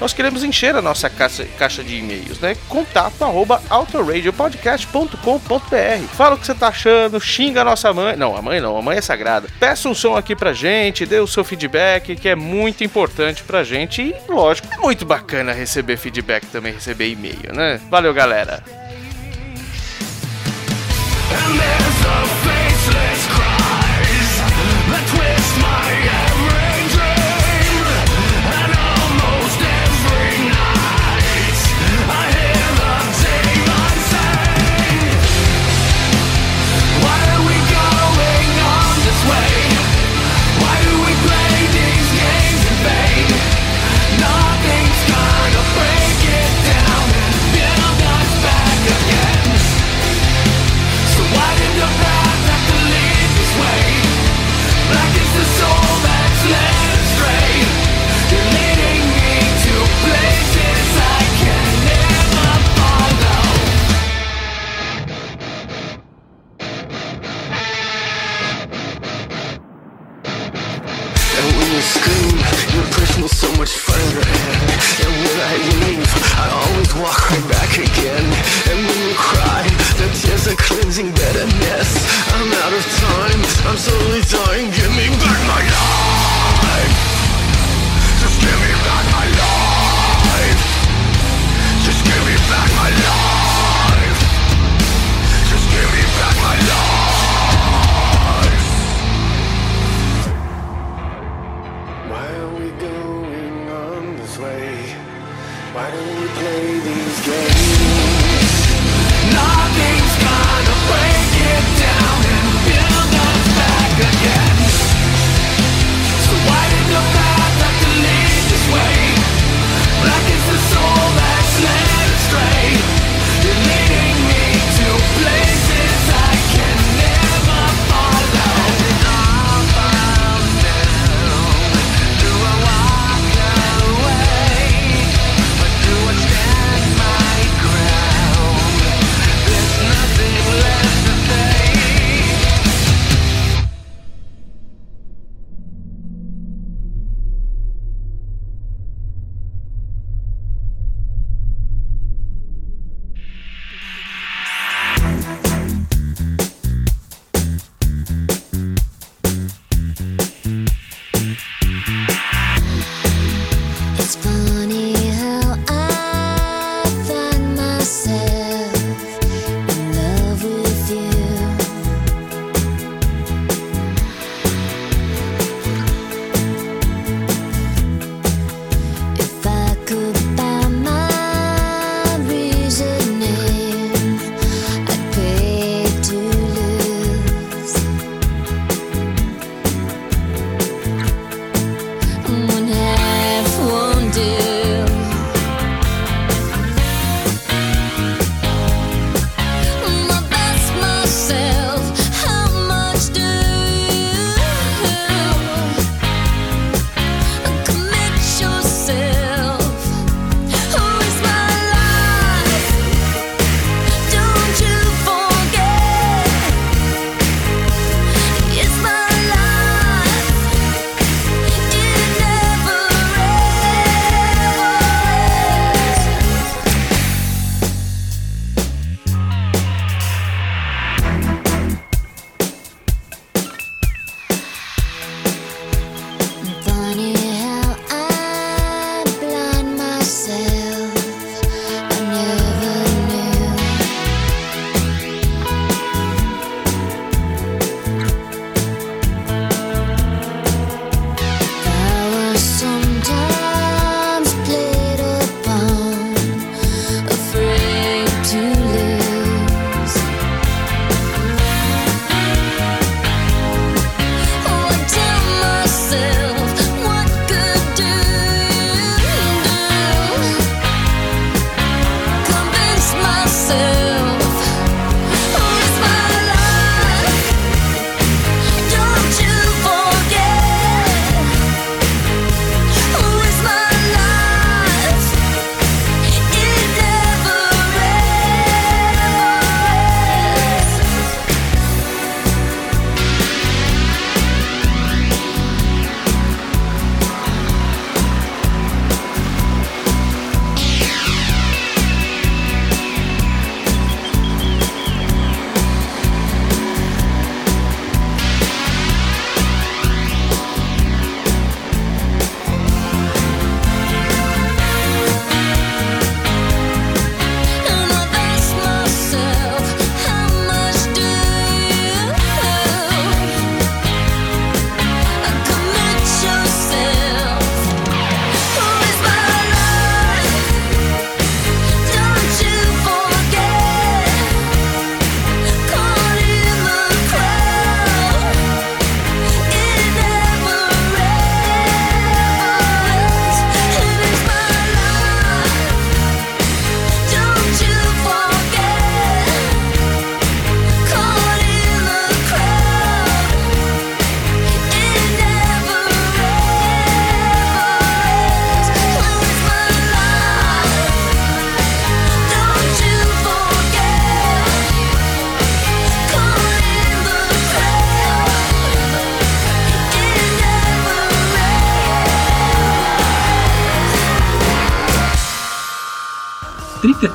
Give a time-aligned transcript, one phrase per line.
[0.00, 2.56] Nós queremos encher a nossa caixa, caixa de e-mails, né?
[2.68, 6.14] Contato arroba autoradiopodcast.com.br.
[6.14, 8.16] Fala o que você tá achando, xinga a nossa mãe.
[8.16, 9.48] Não, a mãe não, a mãe é sagrada.
[9.60, 13.62] Peça um som aqui pra gente, dê o seu feedback, que é muito importante pra
[13.62, 14.02] gente.
[14.02, 17.80] E, lógico, é muito bacana receber feedback também, receber e-mail, né?
[17.88, 18.62] Valeu, galera.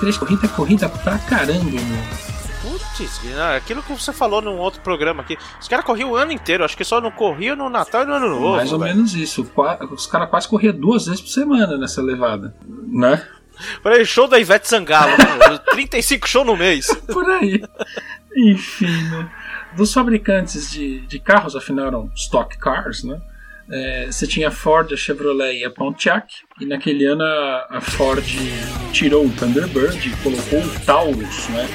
[0.09, 1.79] 33 corrida, corrida pra caramba, meu.
[2.61, 5.37] Putz, não, aquilo que você falou num outro programa aqui.
[5.59, 8.13] Os caras corriam o ano inteiro, acho que só não corriam no Natal e no
[8.13, 8.55] Ano Novo.
[8.55, 9.49] Mais ou menos isso.
[9.91, 12.53] Os caras quase corriam duas vezes por semana nessa levada.
[12.67, 13.23] Né?
[13.83, 15.59] Peraí, show da Ivete Sangalo, mano.
[15.71, 16.87] 35 show no mês.
[17.11, 17.61] Por aí.
[18.35, 19.29] Enfim, né?
[19.75, 23.21] Dos fabricantes de, de carros, afinal eram stock cars, né?
[23.71, 26.27] É, você tinha a Ford, a Chevrolet e a Pontiac.
[26.59, 28.23] E naquele ano a, a Ford
[28.91, 31.67] tirou o Thunderbird e colocou o Taurus, né?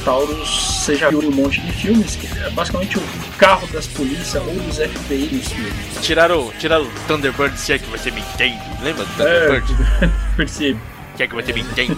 [0.00, 3.02] O Taurus, você já viu um monte de filmes, que é basicamente o
[3.38, 5.74] carro das polícias ou dos FBI nos filmes.
[6.02, 8.60] Tiraram, tiraram o Thunderbird, se é que você me entende.
[8.82, 9.76] Lembra do É, Thunderbird?
[10.36, 10.78] percebe.
[11.16, 11.96] Se é que você me entende.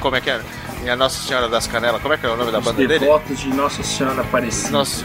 [0.00, 0.42] Como é que era?
[0.82, 2.98] Minha Nossa Senhora das Canelas, como é que é o nome da Os banda dele?
[2.98, 4.72] devotos de Nossa Senhora Aparecida.
[4.72, 5.04] Nossa,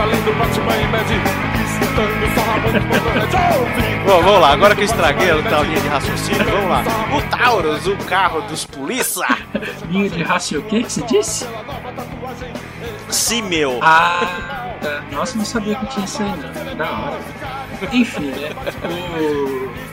[0.00, 1.06] além do Batman e Mad
[4.06, 6.82] Bom, vamos lá, agora que eu estraguei a tal linha de raciocínio, vamos lá.
[7.16, 9.26] O Taurus, o carro dos polícia.
[9.88, 11.46] Linha de raciocínio, o que que você disse?
[13.08, 13.78] Sim, meu.
[13.82, 15.02] Ah, tá.
[15.10, 16.76] Nossa, não sabia que tinha isso aí, não.
[16.76, 17.18] Da hora.
[17.92, 18.50] Enfim, né?
[19.18, 19.85] O...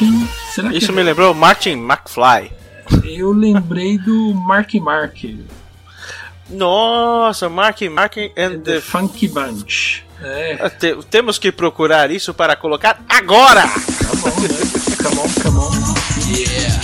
[0.00, 0.28] Martin.
[0.52, 2.50] Será Isso me lembrou Martin McFly.
[3.04, 5.16] eu lembrei do Mark Mark,
[6.50, 8.80] Nossa, Mark Mark and The the...
[8.80, 10.02] Funky Bunch.
[10.22, 13.62] É, Te- Temos que procurar isso para colocar agora!
[13.62, 14.48] tá bom, né?
[15.02, 15.94] Come on, come on.
[16.34, 16.80] Yeah.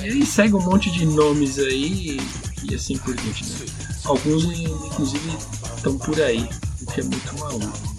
[0.00, 2.18] É, e aí segue um monte de nomes aí.
[2.18, 3.44] E e assim por diante.
[3.44, 3.66] né?
[4.06, 5.36] Alguns, inclusive,
[5.76, 6.48] estão por aí,
[6.82, 7.93] o que é muito maluco.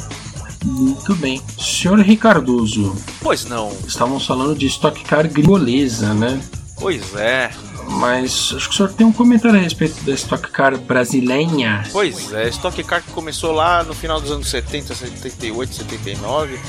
[0.65, 1.41] Muito bem.
[1.60, 3.72] Senhor Ricardoso, Pois não.
[3.88, 6.41] estávamos falando de Stock Car gringolesa, né?
[6.77, 7.51] Pois é.
[7.88, 11.84] Mas acho que o senhor tem um comentário a respeito da Stock Car brasileira.
[11.91, 12.50] Pois é.
[12.50, 16.60] Stock Car que começou lá no final dos anos 70, 78, 79.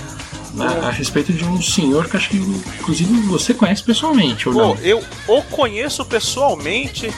[0.52, 0.66] né?
[0.84, 4.74] A respeito de um senhor que acho que, inclusive, você conhece pessoalmente, ou Pô, não?
[4.82, 7.12] eu o conheço pessoalmente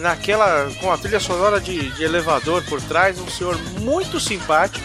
[0.00, 4.84] naquela com a trilha sonora de, de elevador por trás, um senhor muito simpático.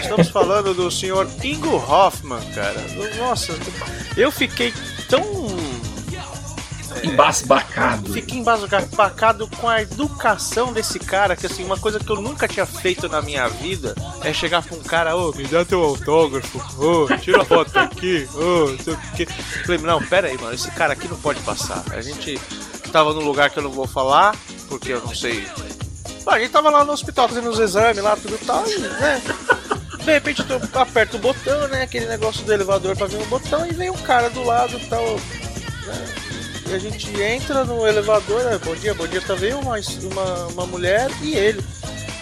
[0.00, 2.80] Estamos falando do senhor Ingo Hoffman, cara.
[3.18, 3.52] Nossa,
[4.16, 4.72] eu fiquei
[5.08, 5.22] tão
[7.02, 8.12] Embasbacado.
[8.12, 12.66] Fiquei embasbacado com a educação desse cara, que assim, uma coisa que eu nunca tinha
[12.66, 17.06] feito na minha vida é chegar pra um cara, ô, me dá teu autógrafo, ô,
[17.18, 19.26] tira a foto aqui, ô, não sei o que.
[19.26, 21.82] Falei, não, pera aí, mano, esse cara aqui não pode passar.
[21.90, 22.38] A gente
[22.92, 24.36] tava num lugar que eu não vou falar,
[24.68, 25.46] porque eu não sei.
[26.24, 29.22] Bom, a gente tava lá no hospital fazendo os exames lá, tudo tal, e, né?
[30.04, 31.82] De repente eu aperto o botão, né?
[31.82, 34.86] Aquele negócio do elevador pra ver o botão e vem um cara do lado e
[34.86, 35.04] tal.
[35.86, 36.14] Né?
[36.68, 38.58] E a gente entra no elevador, né?
[38.64, 41.64] bom dia, bom dia, tá vendo uma, uma, uma mulher e ele.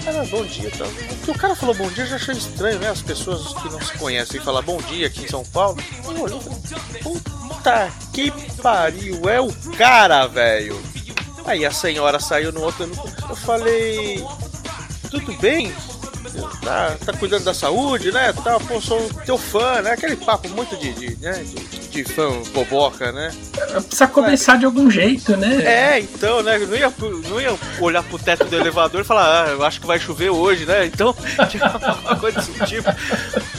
[0.05, 0.85] Cara, bom dia, tá.
[1.17, 2.89] Porque o cara falou bom dia, eu já achei estranho, né?
[2.89, 5.79] As pessoas que não se conhecem falar bom dia aqui em São Paulo.
[6.05, 6.41] Eu olhei
[7.03, 8.31] puta que
[8.63, 10.81] pariu, é o cara, velho.
[11.45, 12.91] Aí a senhora saiu no outro.
[13.29, 14.25] Eu falei,
[15.11, 15.73] tudo bem?
[16.63, 18.33] Tá, tá cuidando da saúde, né?
[18.33, 19.93] Tá, pô, sou teu fã, né?
[19.93, 21.33] Aquele papo muito de, de, né?
[21.45, 23.33] de, de fã boboca, né?
[23.73, 25.63] Precisa começar de algum jeito, né?
[25.65, 26.59] É, então, né?
[26.59, 26.93] Não ia,
[27.29, 30.31] não ia olhar pro teto do elevador e falar, ah, eu acho que vai chover
[30.31, 30.87] hoje, né?
[30.87, 31.15] Então,
[31.51, 32.89] tinha uma coisa desse tipo.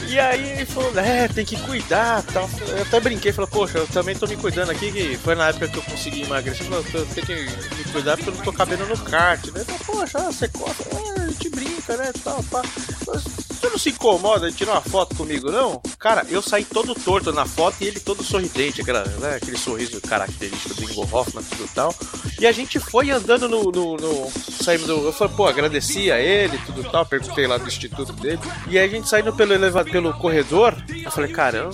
[0.08, 2.48] E aí ele falou, é, tem que cuidar tal.
[2.68, 5.68] Eu até brinquei, falei, poxa, eu também tô me cuidando aqui, que foi na época
[5.68, 6.66] que eu consegui emagrecer.
[6.72, 9.60] Eu tenho que me cuidar porque eu não tô cabendo no kart, né?
[9.60, 12.12] Eu falei, poxa, você corta, é, a gente brinca, né?
[12.24, 12.62] Tal, pá.
[13.06, 15.80] Mas você não se incomoda de tirar uma foto comigo, não?
[15.98, 20.00] Cara, eu saí todo torto na foto e ele todo sorridente, aquela, né, aquele sorriso
[20.00, 21.94] característico do Ingo Hoffman, tudo tal.
[22.40, 23.70] E a gente foi andando no.
[23.70, 25.06] no, no saímos do.
[25.06, 27.06] Eu falei, pô, agradeci a ele, tudo tal.
[27.06, 28.40] Perguntei lá do instituto dele.
[28.68, 30.74] E aí a gente saindo pelo elevador, pelo corredor.
[30.88, 31.70] Eu falei, cara, eu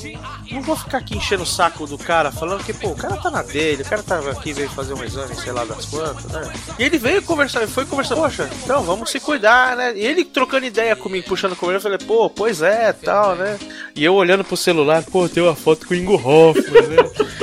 [0.51, 3.31] não vou ficar aqui enchendo o saco do cara, falando que, pô, o cara tá
[3.31, 6.53] na dele, o cara tava aqui, veio fazer um exame, sei lá das quantas, né?
[6.79, 9.95] E ele veio conversar, foi conversar, poxa, então vamos se cuidar, né?
[9.97, 13.59] E ele trocando ideia comigo, puxando comigo, eu falei, pô, pois é, tal, né?
[13.95, 16.97] E eu olhando pro celular, pô, tem uma foto com o Ingo Hoffman, né?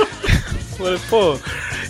[0.76, 1.38] Falei, pô.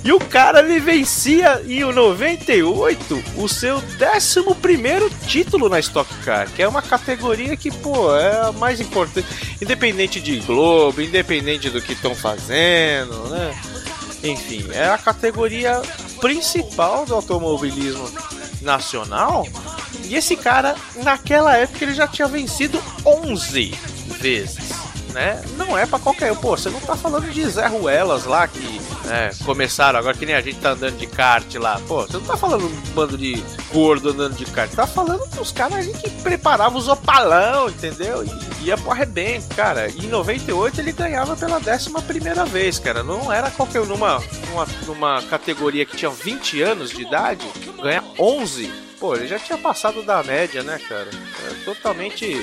[0.04, 6.62] E o cara ele vencia em 98 o seu 11 título na Stock Car, que
[6.62, 9.26] é uma categoria que, pô, é a mais importante.
[9.60, 13.60] Independente de Globo, independente do que estão fazendo, né?
[14.22, 15.82] Enfim, é a categoria
[16.20, 18.08] principal do automobilismo
[18.62, 19.44] nacional.
[20.08, 23.74] E esse cara, naquela época, ele já tinha vencido 11
[24.20, 24.86] vezes.
[25.12, 25.42] Né?
[25.56, 26.36] Não é pra qualquer um.
[26.36, 30.34] Pô, você não tá falando de Zé Ruelas lá que né, começaram agora que nem
[30.34, 31.80] a gente tá andando de kart lá.
[31.88, 34.70] Pô, você não tá falando um bando de gordo andando de kart.
[34.72, 38.24] Tá falando dos caras que preparavam os opalão, entendeu?
[38.24, 39.88] E ia pro arrebento, cara.
[39.88, 43.02] E em 98 ele ganhava pela décima primeira vez, cara.
[43.02, 43.86] Não era qualquer um.
[43.86, 47.46] Numa, numa, numa categoria que tinha 20 anos de idade,
[47.82, 51.08] ganhar 11 pô, ele já tinha passado da média, né, cara?
[51.48, 52.34] É totalmente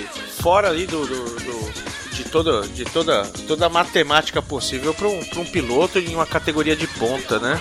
[0.42, 1.74] fora ali do, do, do-
[2.14, 6.76] de toda de toda toda a matemática possível para um, um piloto em uma categoria
[6.76, 7.60] de ponta, né?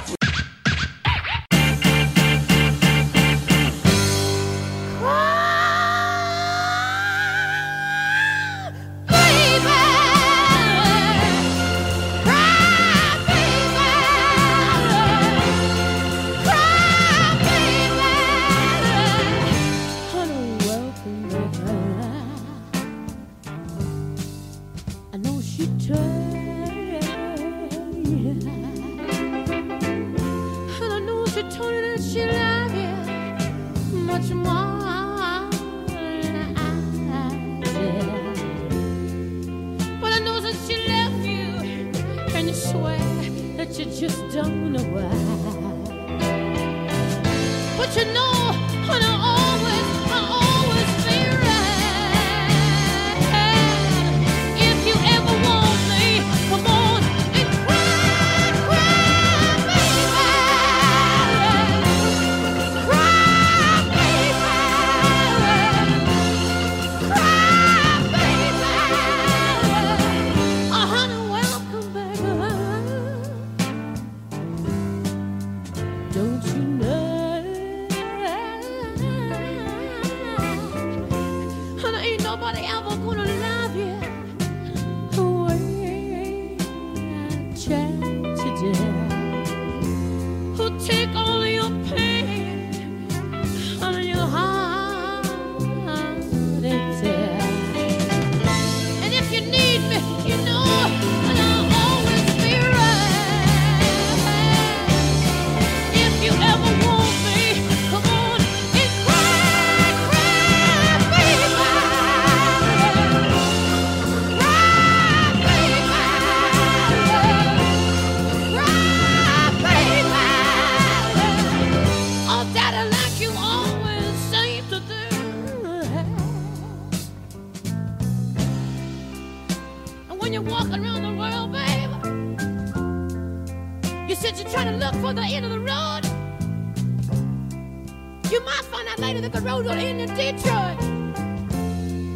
[139.02, 140.78] Later the road will end in Detroit.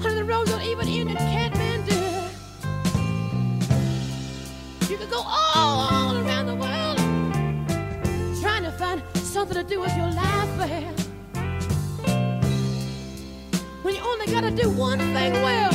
[0.01, 1.99] Honey, the road will even end in Kathmandu.
[4.89, 6.99] You could go all around the world
[8.41, 10.97] trying to find something to do with your life, babe.
[13.83, 15.75] When you only gotta do one thing well.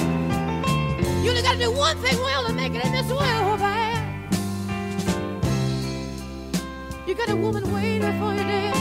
[1.22, 3.98] You only gotta do one thing well to make it in this world, babe.
[7.06, 8.81] You got a woman waiting for you there.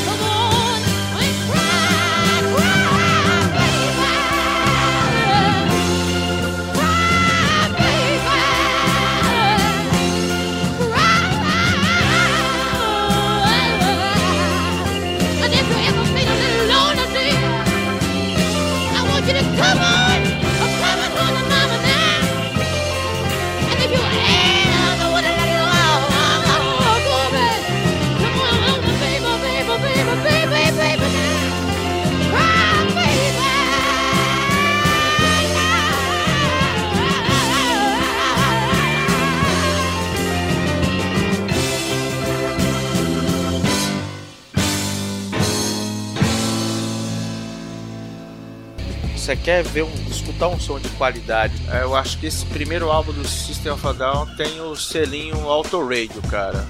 [49.31, 51.53] Você quer ver um, escutar um som de qualidade?
[51.71, 55.47] É, Eu acho que esse primeiro álbum do System of a Down tem o selinho
[55.47, 56.65] Auto Radio, cara.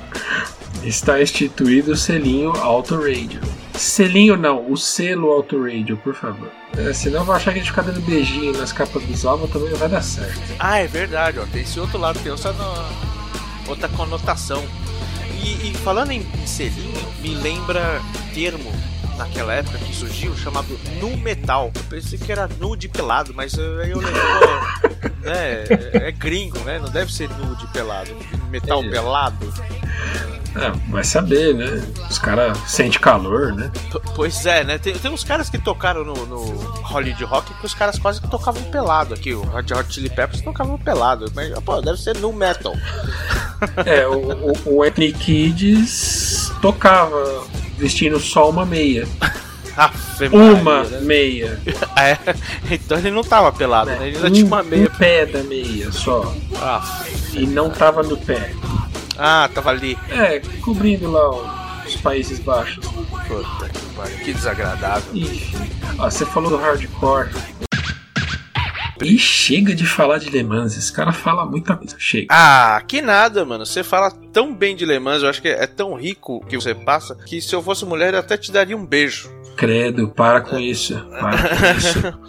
[0.84, 3.41] Está instituído o selinho Auto Radio.
[3.74, 6.52] Selinho não, o selo Auto Radio, por favor.
[6.78, 9.50] É, senão eu vou achar que a gente ficar dando beijinho nas capas dos álbuns
[9.50, 10.39] também não vai dar certo.
[10.60, 11.45] Ah, é verdade, ó.
[11.47, 14.63] Tem esse outro lado, tem outra, no- outra conotação.
[15.43, 18.00] E, e falando em, em selinho, me lembra
[18.36, 18.71] termo
[19.21, 21.71] naquela época que surgiu chamado nu metal.
[21.75, 24.21] Eu pensei que era nu de pelado, mas eh, aí eu lembro,
[25.21, 25.63] né?
[25.93, 26.79] É, é gringo, né?
[26.79, 28.10] Não deve ser nu de pelado.
[28.49, 28.89] Metal É.
[28.89, 29.53] pelado.
[30.53, 31.81] É, vai saber, né?
[32.10, 33.71] Os caras sentem calor, né?
[33.89, 34.77] P- Pois é, né?
[34.77, 36.41] Tem, tem uns caras que tocaram no, no
[36.81, 39.34] Hollywood Rock que os caras quase que tocavam pelado aqui.
[39.34, 41.31] O Red Hot Chili Peppers tocavam pelado.
[41.34, 42.73] Mas, pô, deve ser nu metal.
[43.86, 47.45] É, o, o, o Anthony Kids tocava
[47.81, 49.07] vestindo só uma meia.
[50.31, 51.59] Uma meia.
[51.97, 52.17] É,
[52.69, 54.07] então ele não tava pelado, né?
[54.07, 54.83] Ele ainda Um, tinha uma meia.
[54.87, 56.35] um pé da meia só.
[56.61, 58.53] Ah, E não tava no pé.
[59.17, 59.97] ah, tava ali.
[60.09, 61.29] É, cobrindo lá
[61.87, 62.85] os Países Baixos.
[62.85, 65.03] Puta que pariu, que desagradável.
[65.15, 65.69] Enfim.
[65.97, 67.29] Ó, você falou do hardcore.
[69.03, 71.95] E chega de falar de Le Mans, esse cara fala muita coisa.
[71.97, 72.27] Chega.
[72.29, 73.65] Ah, que nada, mano.
[73.65, 76.73] Você fala tão bem de Le Mans, eu acho que é tão rico que você
[76.75, 79.29] passa, que se eu fosse mulher eu até te daria um beijo.
[79.55, 80.95] Credo, para com isso.
[81.09, 82.19] Para com isso.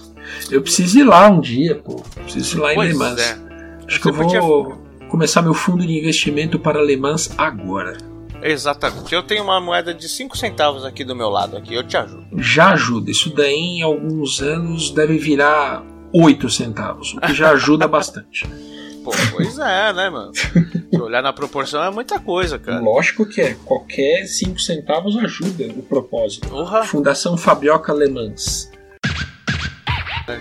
[0.50, 2.02] Eu preciso ir lá um dia, pô.
[2.22, 3.20] Preciso ir lá em Pois Le Mans.
[3.20, 3.38] é.
[3.86, 7.98] Acho que eu Você vou começar meu fundo de investimento para Le Mans agora.
[8.42, 9.14] Exatamente.
[9.14, 11.74] Eu tenho uma moeda de 5 centavos aqui do meu lado, aqui.
[11.74, 12.24] Eu te ajudo.
[12.38, 13.10] Já ajuda.
[13.10, 18.46] Isso daí em alguns anos deve virar 8 centavos, o que já ajuda bastante.
[19.02, 20.32] Pô, pois é, né, mano?
[20.34, 22.80] Se olhar na proporção é muita coisa, cara.
[22.80, 23.56] Lógico que é.
[23.64, 26.48] Qualquer 5 centavos ajuda o propósito.
[26.48, 26.84] Porra.
[26.84, 28.70] Fundação Fabioca Le Mans.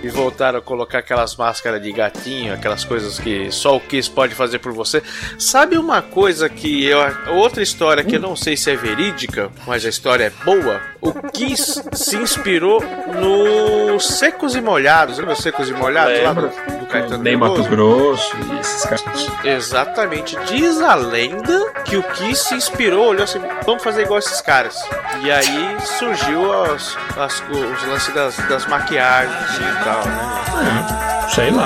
[0.04, 4.36] E voltaram a colocar aquelas máscaras de gatinho, aquelas coisas que só o Kiss pode
[4.36, 5.02] fazer por você.
[5.40, 7.00] Sabe uma coisa que eu.
[7.34, 10.82] Outra história que eu não sei se é verídica, mas a história é boa?
[11.02, 12.82] O Kiss se inspirou
[13.20, 15.18] no Secos e Molhados.
[15.18, 17.36] Lembra os Secos e Molhados lá Caetano Nem?
[17.38, 19.04] Mato Grosso e esses caras.
[19.44, 20.38] Exatamente.
[20.46, 24.76] Diz a lenda que o Kiss se inspirou, olhou assim, vamos fazer igual esses caras.
[25.22, 31.26] E aí surgiu as, as- os lances das, das maquiagens e tal, né?
[31.26, 31.66] É, sei lá.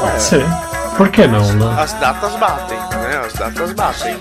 [0.00, 0.44] Pode ser.
[0.96, 1.76] Por que não, né?
[1.80, 3.22] As datas batem, né?
[3.24, 4.16] As datas batem.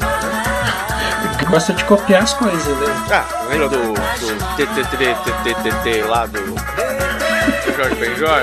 [1.32, 2.96] Porque gosta de copiar as coisas, né?
[3.12, 3.94] Ah, lembra do, do
[4.56, 6.40] TTT lá do
[7.76, 8.42] Jorge Benjor?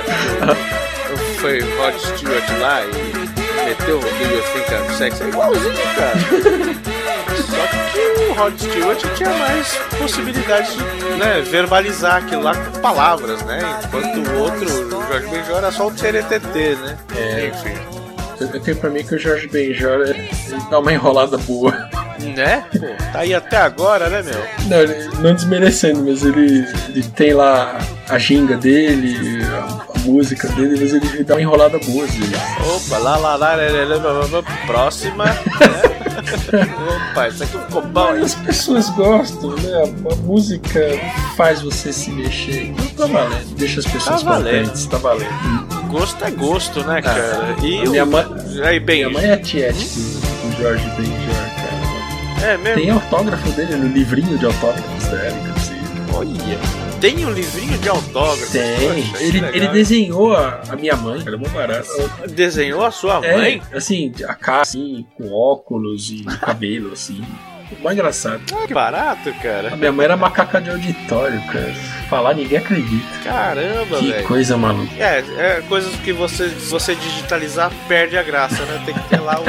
[1.44, 5.24] Foi Rod Stewart lá e meteu o Do You Think I'm Sexy?
[5.24, 6.18] É igualzinho, cara.
[7.36, 13.42] Só que o Rod Stewart tinha mais possibilidade de né, verbalizar aquilo lá com palavras,
[13.42, 13.58] né?
[13.84, 16.98] Enquanto o outro, o Jorge Benjor, era só o TTT, né?
[17.14, 17.46] É.
[17.48, 17.78] Enfim.
[18.40, 20.30] Eu tenho pra mim que o Jorge Benjor ele
[20.70, 21.83] dá uma enrolada boa.
[22.32, 22.64] Né?
[22.72, 24.40] Pô, tá aí até agora, né, meu?
[24.68, 30.78] Não, não desmerecendo, mas ele, ele tem lá a ginga dele, a, a música dele,
[30.80, 32.04] mas ele, ele dá uma enrolada boa.
[32.04, 32.20] Assim.
[32.74, 35.24] Opa, lá, lá, lá, lá, lá, lá próxima.
[35.24, 35.34] Né?
[37.12, 38.12] Opa, isso aqui ficou bom.
[38.12, 39.92] Mas as pessoas gostam, né?
[40.10, 40.80] A, música
[41.36, 42.72] faz você se mexer.
[42.76, 44.88] Não tá valendo, deixa as pessoas tá valendo.
[44.88, 45.88] tá valendo.
[45.88, 47.02] Gosto é gosto, né, ah.
[47.02, 47.56] cara?
[47.58, 48.10] Ah, e minha, o...
[48.10, 48.26] mãe,
[48.64, 50.20] Aí, bem, minha mãe é tiete hum?
[50.20, 51.43] do, o Jorge Ben Jorge
[52.42, 52.80] é mesmo?
[52.80, 55.52] Tem autógrafo dele no livrinho de autógrafos da Erika.
[55.56, 55.74] assim.
[56.16, 56.58] Olha,
[57.00, 58.52] tem um livrinho de autógrafo.
[58.52, 59.02] Tem.
[59.10, 61.88] Poxa, Ele, ele desenhou a, a minha mãe, era muito barato.
[62.30, 63.62] desenhou a sua É, mãe?
[63.72, 67.20] assim, a cara assim, com óculos e cabelo, assim.
[67.82, 68.40] Mó engraçado.
[68.68, 69.76] Que barato, A cara.
[69.76, 71.74] minha mãe era macaca de auditório, cara.
[72.08, 73.04] Falar ninguém acredita.
[73.24, 74.28] Caramba, Que velho.
[74.28, 74.94] coisa maluca.
[74.96, 78.80] É, é coisas que você, se você digitalizar perde a graça, né?
[78.86, 79.44] Tem que ter lá o,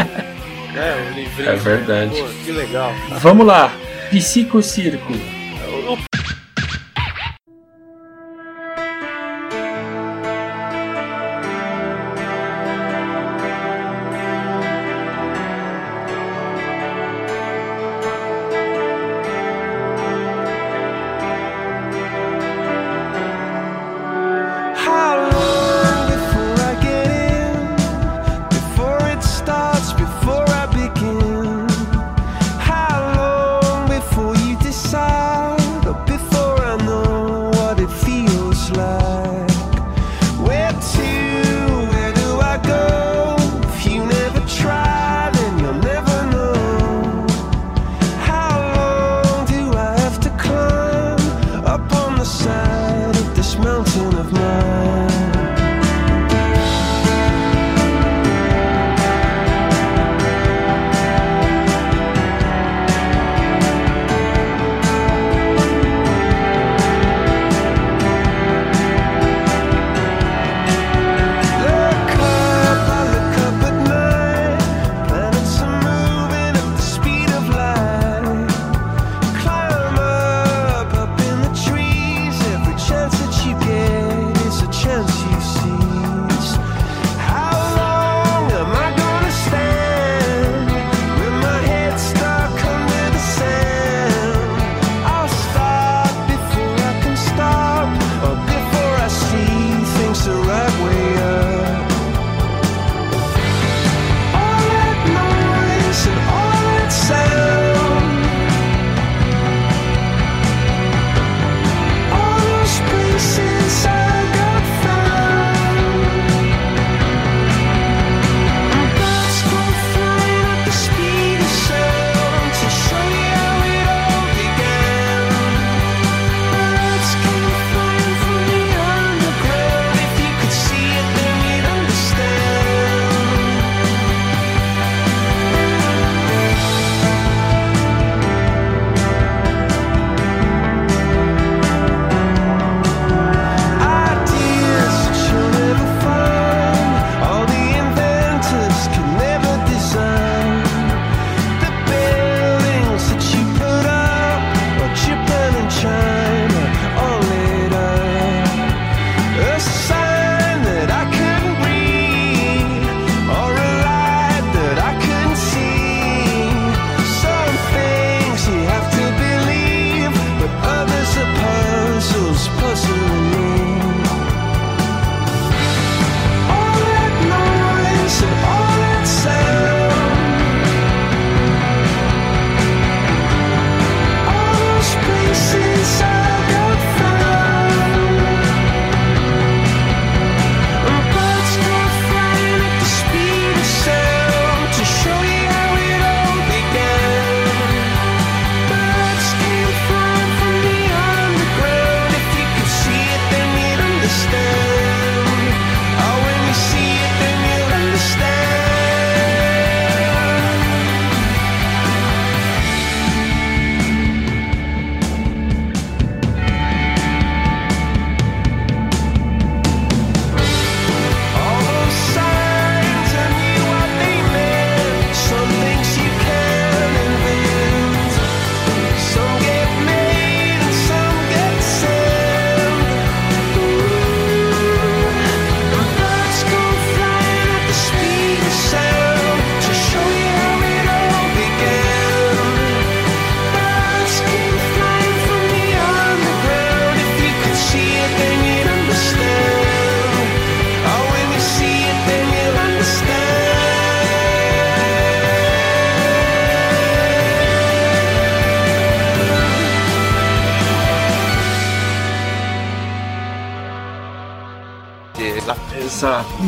[0.75, 1.49] né, o livrinho.
[1.49, 2.21] É verdade.
[2.21, 2.93] Pô, que legal.
[3.19, 3.71] Vamos lá.
[4.09, 4.61] Psico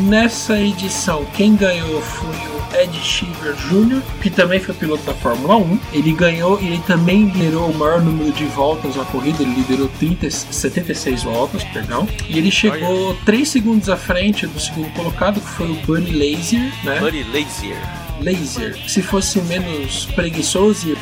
[0.08, 5.58] Nessa edição, quem ganhou foi o Ed Sheever Jr., que também foi piloto da Fórmula
[5.58, 5.78] 1.
[5.92, 9.86] Ele ganhou e ele também liderou o maior número de voltas na corrida, ele liderou
[9.98, 12.08] 30, 76 voltas, perdão.
[12.26, 16.72] E ele chegou 3 segundos à frente do segundo colocado, que foi o Bunny Lazier,
[16.84, 16.98] né?
[17.00, 17.76] Buddy Lazier.
[18.22, 18.78] Lazier.
[18.88, 20.96] Se fosse menos preguiçoso,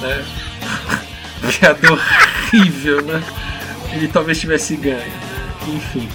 [0.00, 0.24] né?
[1.60, 3.22] Piada horrível, né?
[3.92, 5.12] Ele talvez tivesse ganho.
[5.68, 6.08] Enfim.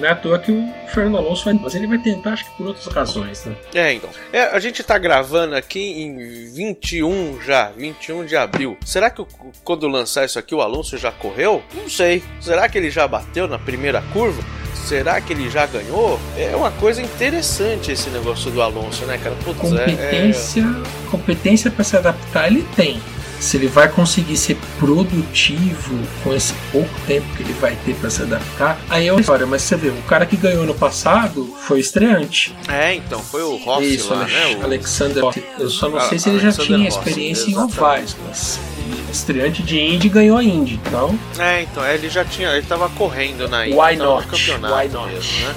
[0.00, 1.54] Não é à toa que o Fernando Alonso vai.
[1.54, 3.54] Mas ele vai tentar, acho que por outras razões, né?
[3.74, 4.08] É, então.
[4.32, 8.76] É, a gente tá gravando aqui em 21 já, 21 de abril.
[8.84, 9.24] Será que
[9.62, 11.62] quando lançar isso aqui o Alonso já correu?
[11.74, 12.22] Não sei.
[12.40, 14.42] Será que ele já bateu na primeira curva?
[14.74, 16.18] Será que ele já ganhou?
[16.36, 19.36] É uma coisa interessante esse negócio do Alonso, né, cara?
[19.44, 20.64] Putz, é- é, Competência,
[21.10, 23.00] competência para se adaptar ele tem.
[23.40, 28.10] Se ele vai conseguir ser produtivo com esse pouco tempo que ele vai ter para
[28.10, 29.46] se adaptar, aí é uma história.
[29.46, 32.54] Mas você vê, o cara que ganhou no passado foi estreante.
[32.68, 34.58] É, então, foi o Rossi Isso, lá, Alex- né?
[34.62, 35.42] Alexander Rossi.
[35.58, 37.78] Eu só não Ah, sei se ele já Alexander tinha Rossi, experiência em exatamente.
[37.78, 38.60] ovais, mas
[39.10, 43.48] estreante de Indy ganhou a Indy, então É, então, ele já tinha, ele tava correndo
[43.48, 44.26] na Indy, Why tava no not?
[44.28, 45.12] campeonato Why not?
[45.14, 45.54] mesmo, né?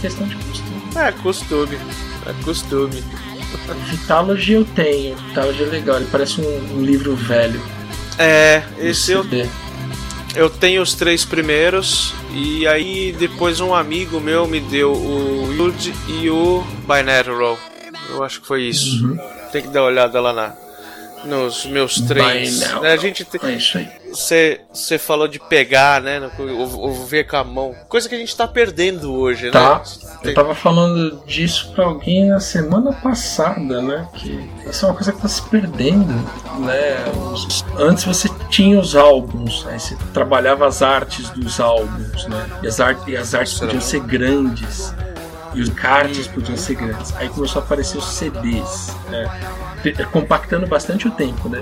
[0.00, 0.82] questão de costume.
[0.96, 1.78] É, costume,
[2.26, 3.04] é costume.
[3.86, 7.60] Vitalogy eu tenho, Vitalogy é legal, ele parece um, um livro velho.
[8.18, 9.46] É, esse eu, CD.
[10.34, 15.94] eu tenho os três primeiros, e aí depois um amigo meu me deu o Yud
[16.08, 17.58] e o Binaural.
[18.10, 19.06] Eu acho que foi isso.
[19.06, 19.18] Uhum.
[19.52, 20.54] Tem que dar uma olhada lá na,
[21.24, 22.60] nos meus três.
[22.60, 22.84] Binaural.
[22.92, 23.88] A gente tem, É isso aí.
[24.10, 26.30] Você falou de pegar, né?
[26.38, 27.74] Ou, ver com a mão.
[27.88, 29.78] Coisa que a gente tá perdendo hoje, Tá.
[29.78, 29.82] né?
[30.24, 34.08] Eu tava falando disso pra alguém na semana passada, né?
[34.14, 36.06] Que isso é uma coisa que tá se perdendo,
[36.60, 37.04] né?
[37.78, 42.46] Antes você tinha os álbuns, aí você trabalhava as artes dos álbuns, né?
[42.62, 44.92] E as, ar- e as artes podiam ser grandes.
[45.58, 47.12] E os cards podiam ser grandes.
[47.16, 49.28] Aí começou a aparecer os CDs, né?
[50.12, 51.60] Compactando bastante o tempo, né?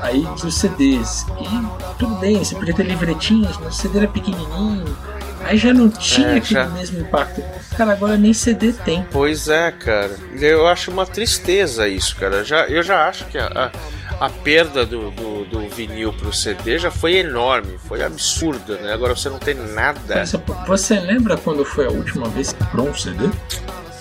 [0.00, 1.26] Aí os CDs.
[1.40, 4.96] E tudo bem, você podia ter livretinhos, mas o CD era pequenininho.
[5.44, 6.64] Aí já não tinha É, aquele já.
[6.66, 7.42] mesmo impacto.
[7.76, 9.06] Cara, agora nem CD tem.
[9.12, 10.16] Pois é, cara.
[10.40, 12.42] Eu acho uma tristeza isso, cara.
[12.42, 13.70] Já, eu já acho que a, a,
[14.20, 18.92] a perda do, do, do vinil pro CD já foi enorme, foi absurda, né?
[18.92, 20.20] Agora você não tem nada.
[20.20, 23.28] Exemplo, Você lembra quando foi a última vez que comprou um CD?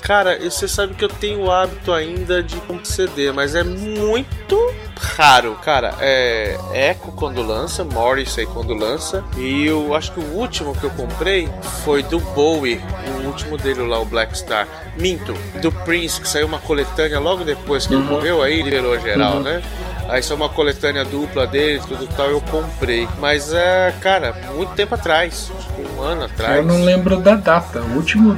[0.01, 4.73] Cara, você sabe que eu tenho o hábito ainda de comprar CD, mas é muito
[4.95, 5.95] raro, cara.
[5.99, 10.91] É Echo quando lança, Morrissey quando lança, e eu acho que o último que eu
[10.91, 11.49] comprei
[11.84, 12.80] foi do Bowie,
[13.19, 14.67] o último dele lá, o Black Star.
[14.97, 18.08] Minto, do Prince, que saiu uma coletânea logo depois que ele Uhum.
[18.12, 19.41] morreu, aí liberou geral, Uhum.
[19.43, 19.62] né?
[20.08, 23.08] Aí saiu uma coletânea dupla dele, tudo tal, eu comprei.
[23.20, 26.58] Mas é, cara, muito tempo atrás, que um ano atrás.
[26.58, 27.82] Eu não lembro da data.
[27.82, 28.36] O último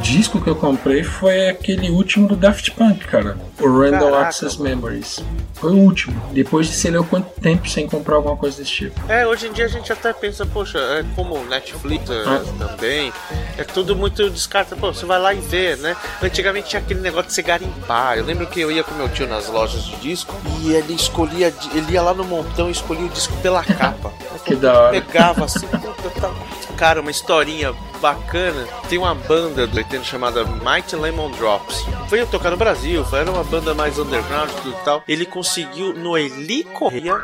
[0.00, 3.36] disco que eu comprei foi aquele último do Daft Punk, cara.
[3.60, 4.70] O Random Caraca, Access mano.
[4.70, 5.22] Memories.
[5.54, 6.20] Foi o último.
[6.32, 9.00] Depois de sei lá quanto tempo sem comprar alguma coisa desse tipo.
[9.10, 12.42] É, hoje em dia a gente até pensa, poxa, é como o Netflix é, Ah.
[12.58, 13.12] também,
[13.56, 15.96] é tudo muito descarta, pô, você vai lá e vê, né?
[16.22, 18.16] Antigamente tinha aquele negócio de você garimpar.
[18.18, 21.52] Eu lembro que eu ia com meu tio nas lojas de disco e ele escolhia,
[21.74, 24.12] ele ia lá no montão e escolhia o disco pela capa.
[24.44, 25.00] Que da hora.
[25.00, 26.32] Pegava assim, puta, tá-
[26.76, 28.64] cara, uma historinha bacana.
[28.88, 31.84] Tem uma banda do 80 chamada Mighty Lemon Drops.
[32.08, 35.02] Foi tocar no Brasil, foi era uma banda mais underground e tudo tal.
[35.08, 37.16] Ele conseguiu no Eli Correia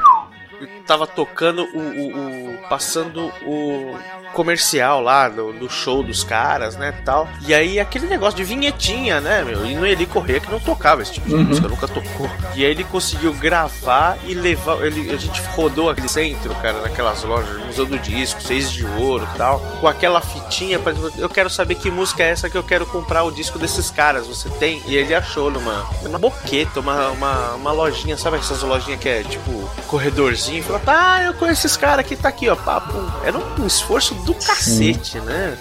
[0.87, 3.97] tava tocando o, o- o- passando o
[4.35, 7.29] comercial lá do, do show dos caras, né, tal.
[7.47, 9.65] E aí aquele negócio de vinhetinha, né, meu?
[9.65, 11.45] E no Eli Correia que não tocava esse tipo de Uhum.
[11.45, 12.29] música, nunca tocou.
[12.55, 17.23] E aí ele conseguiu gravar e levar, ele, a gente rodou aquele centro, cara, naquelas
[17.23, 21.77] lojas, Museu do Disco, Seis de Ouro, tal, com aquela fitinha para eu quero saber
[21.77, 24.83] que música é essa que eu quero comprar o disco desses caras, você tem?
[24.87, 29.23] E ele achou numa uma boqueta, uma, uma, uma lojinha, sabe essas lojinhas que é
[29.23, 32.95] tipo corredorzinho, falou: "Tá, eu conheço esses caras aqui, tá aqui, ó, papo".
[33.25, 35.57] Era um esforço do cacete, né?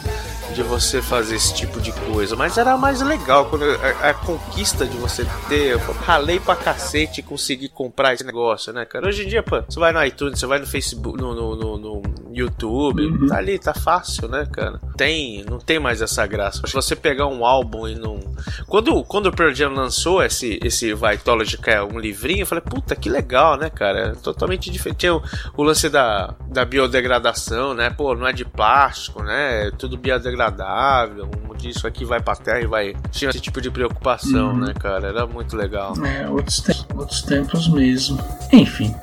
[0.53, 4.85] De você fazer esse tipo de coisa, mas era mais legal quando a, a conquista
[4.85, 5.71] de você ter.
[5.71, 9.07] Eu ralei pra cacete e conseguir comprar esse negócio, né, cara?
[9.07, 11.77] Hoje em dia, pô, você vai no iTunes, você vai no Facebook, no, no, no-
[11.77, 12.01] no
[12.31, 13.27] YouTube, Uhum.
[13.27, 14.79] tá ali, tá fácil, né, cara?
[14.95, 16.61] Tem, não tem mais essa graça.
[16.67, 18.19] Se você pegar um álbum e não.
[18.67, 22.63] Quando, quando o Pearl Jam lançou esse, esse Vitology, que é um livrinho, eu falei,
[22.63, 24.09] puta, que legal, né, cara?
[24.09, 24.99] É totalmente diferente.
[24.99, 25.23] Tinha o,
[25.57, 27.89] o lance da, da biodegradação, né?
[27.89, 29.67] Pô, não é de plástico, né?
[29.67, 32.93] É tudo biodegradado agradável, um disso aqui vai pra terra e vai.
[33.11, 35.07] Tinha esse tipo de preocupação, né, cara?
[35.07, 35.93] Era muito legal.
[36.05, 38.19] É, outros, te- outros tempos mesmo.
[38.51, 38.93] Enfim.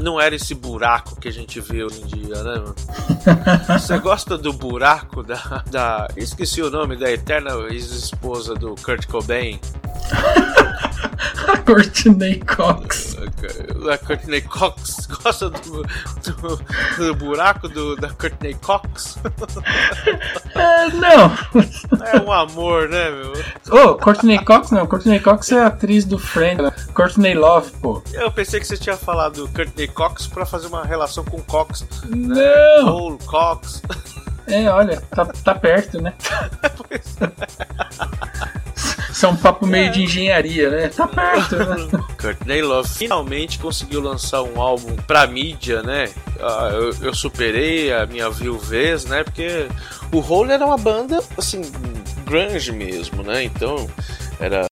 [0.00, 2.74] Não era esse buraco que a gente vê hoje em dia, né, mano?
[3.78, 5.62] Você gosta do buraco da.
[5.70, 9.58] da esqueci o nome da eterna ex-esposa do Kurt Cobain?
[11.48, 13.16] A Courtney Cox.
[13.90, 16.60] A Courtney Cox gosta do, do,
[16.96, 19.18] do buraco do, da Courtney Cox?
[20.54, 21.32] É, não.
[22.06, 23.32] É um amor, né, meu?
[23.70, 24.86] Ô, Courtney Cox não.
[24.86, 26.86] Courtney Cox é a atriz do Friends.
[26.94, 28.02] Courtney Love, pô.
[28.12, 31.86] Eu pensei que você tinha falado Courtney Cox pra fazer uma relação com Cox.
[32.08, 32.84] Não.
[32.84, 33.82] Cole Cox.
[34.46, 36.12] É, olha, tá, tá perto, né?
[36.88, 37.16] Pois
[39.14, 40.88] Isso é um papo meio de engenharia, né?
[40.88, 42.04] Tá perto, né?
[42.20, 46.10] Courtney Love finalmente conseguiu lançar um álbum pra mídia, né?
[46.40, 49.22] Ah, eu, eu superei a minha viuvez, né?
[49.22, 49.68] Porque
[50.12, 51.62] o Hole era uma banda, assim,
[52.26, 53.44] grunge mesmo, né?
[53.44, 53.88] Então,
[54.40, 54.66] era...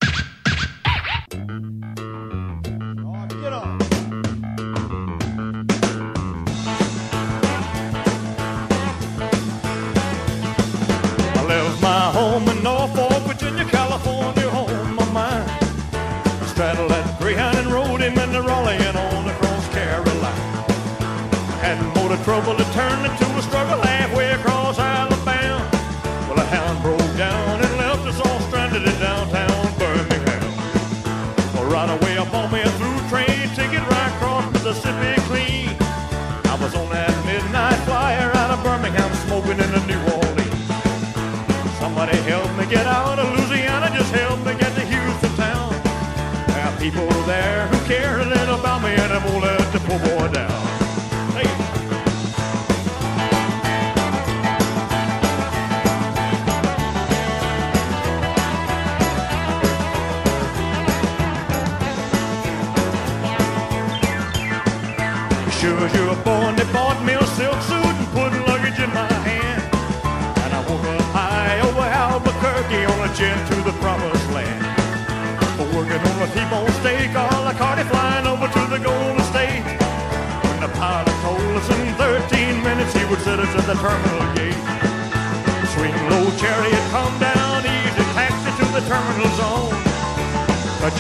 [22.24, 23.91] trouble that turned into a struggle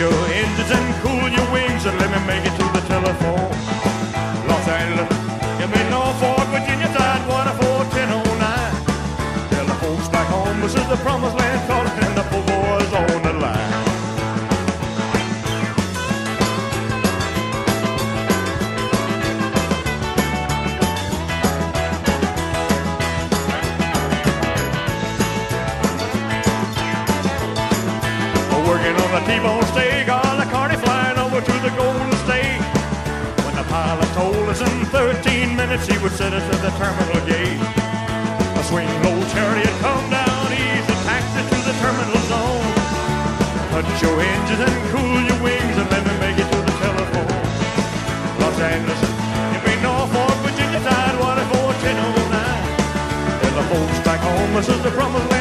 [0.02, 3.50] your engines and cool your wings and let me make it to the telephone.
[4.50, 5.08] Los Angeles,
[5.58, 9.50] give me Norfolk, Virginia, Tidewater 41009.
[9.50, 11.41] Tell the folks back home this is the promised land
[34.62, 37.60] in 13 minutes he would set us at the terminal gate.
[38.58, 42.70] A swing low chariot, come down easy, taxi to the terminal zone.
[43.74, 47.34] Cut your engines and cool your wings and let me make it to the telephone.
[48.38, 49.00] Los Angeles,
[49.52, 53.40] give me Norfolk, Virginia, Tidewater 41009.
[53.40, 55.31] Tell the folks back home this is the promised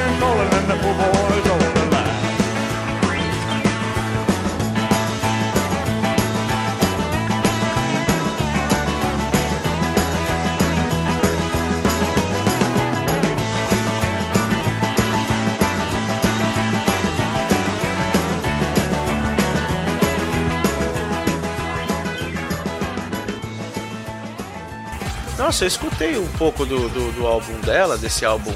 [25.62, 28.54] Eu escutei um pouco do, do, do álbum dela, desse álbum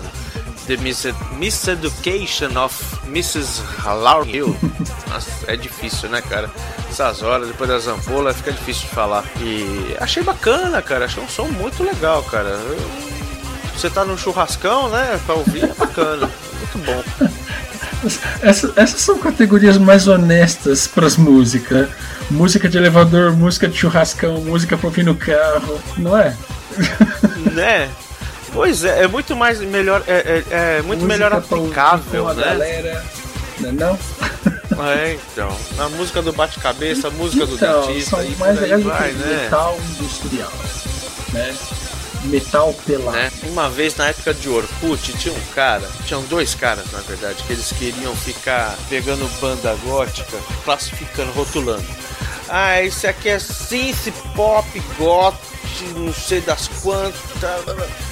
[0.68, 1.06] The Mis
[1.38, 2.76] Miseducation of
[3.08, 3.62] Mrs.
[3.86, 4.58] Lauryn Hill.
[5.08, 6.50] Nossa, é difícil, né, cara?
[6.90, 9.24] Essas horas, depois das ampolas, fica difícil de falar.
[9.40, 11.06] E achei bacana, cara.
[11.06, 12.50] Achei um som muito legal, cara.
[12.50, 13.06] Eu-
[13.78, 15.20] Você tá num churrascão, né?
[15.26, 16.28] Pra ouvir, é bacana.
[16.60, 17.04] Muito bom.
[18.42, 21.88] Essa- essas são categorias mais honestas pras músicas.
[21.88, 21.96] né?
[22.32, 26.36] Música de elevador, música de churrascão, música pra ouvir no carro, não é?
[27.54, 27.90] né?
[28.54, 32.44] Pois é, é muito mais melhor, é, é- é muito Música melhor aplicável, né?
[32.46, 33.06] galera,
[33.60, 34.00] não é não?
[34.88, 35.58] É, então.
[35.78, 39.42] A música do bate-cabeça, a música do Então, dentista são mais legais do que né?
[39.44, 40.52] metal industrial,
[41.34, 41.56] né?
[42.26, 43.16] Metal pelado.
[43.18, 43.32] né?
[43.44, 47.54] Uma vez na época de Orkut tinha um cara, tinham dois caras na verdade, que
[47.54, 51.86] eles queriam ficar pegando banda gótica, classificando, rotulando.
[52.50, 54.68] Ah, esse aqui é synth pop
[55.76, 57.20] goth, não sei das quantas.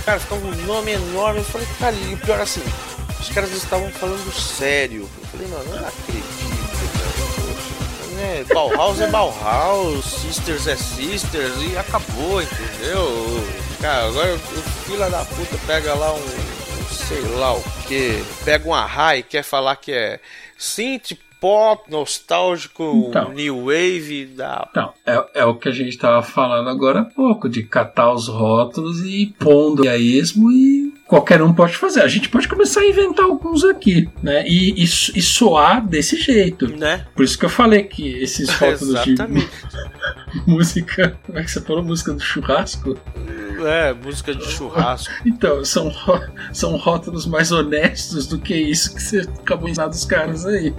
[0.05, 1.39] Cara, ficava um nome enorme.
[1.39, 2.63] Eu falei, cara, e o pior assim,
[3.19, 5.01] os caras estavam falando sério.
[5.01, 6.25] Eu falei, mano, não acredito,
[8.15, 8.45] Né?
[8.53, 13.47] Bauhaus é Bauhaus, Sisters é Sisters e acabou, entendeu?
[13.81, 14.39] Cara, agora o
[14.85, 19.23] fila da puta pega lá um, um sei lá o que, pega um arrai e
[19.23, 20.19] quer falar que é
[20.57, 23.33] synth pop, nostálgico, Então.
[23.33, 27.49] new wave da Então, é, é o que a gente estava falando agora há pouco,
[27.49, 32.01] de catar os rótulos e pondo a esmo e qualquer um pode fazer.
[32.01, 34.47] A gente pode começar a inventar alguns aqui, né?
[34.47, 36.65] E, e, e soar desse jeito.
[36.77, 37.05] né?
[37.13, 39.49] Por isso que eu falei que esses rótulos de Exatamente.
[40.47, 41.17] música.
[41.25, 41.83] Como é que você falou?
[41.83, 42.97] Música do churrasco?
[43.65, 45.13] É, música de churrasco.
[45.25, 45.91] Então, são,
[46.51, 50.73] são rótulos mais honestos do que isso que você acabou ensinando os caras aí.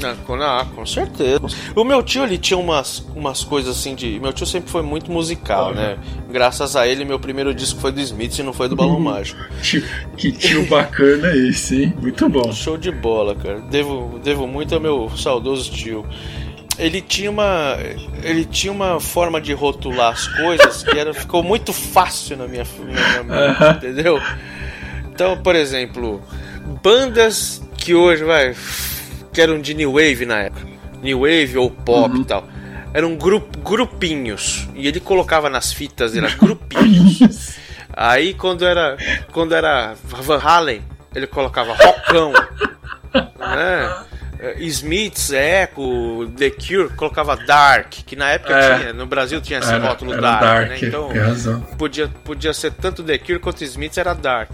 [0.00, 1.40] Não, ah, com certeza.
[1.76, 4.18] O meu tio, ele tinha umas, umas coisas assim de.
[4.20, 5.74] Meu tio sempre foi muito musical, Uhum.
[5.74, 5.98] né?
[6.30, 9.40] Graças a ele, meu primeiro disco foi do Smith e não foi do Balão Mágico.
[9.62, 9.84] Tio-
[10.16, 11.94] Que tio bacana esse, hein?
[12.00, 12.52] Muito bom.
[12.52, 13.60] Show de bola, cara.
[13.60, 16.04] Devo, devo muito ao meu saudoso tio.
[16.78, 17.76] Ele tinha uma.
[18.22, 22.64] Ele tinha uma forma de rotular as coisas que era, ficou muito fácil na minha,
[22.64, 24.20] na minha mente, entendeu?
[25.12, 26.22] Então, por exemplo,
[26.82, 28.56] bandas que hoje, vai,
[29.32, 30.66] que eram de New Wave na época,
[31.02, 32.48] New Wave ou pop e tal,
[32.92, 37.56] eram grup, grupinhos, e ele colocava nas fitas, era grupinhos.
[37.96, 38.96] Aí quando era,
[39.32, 40.82] quando era Van Halen,
[41.14, 42.32] ele colocava rockão,
[43.12, 44.03] né?
[44.44, 48.78] Eh, Smiths, Echo, The Cure, colocava Dark, que na época É.
[48.78, 50.78] tinha, no Brasil tinha esse Era- rótulo era Dark, Dark, né?
[50.82, 51.10] Então,
[51.78, 54.50] podia, podia ser tanto The Cure quanto Smiths era Dark.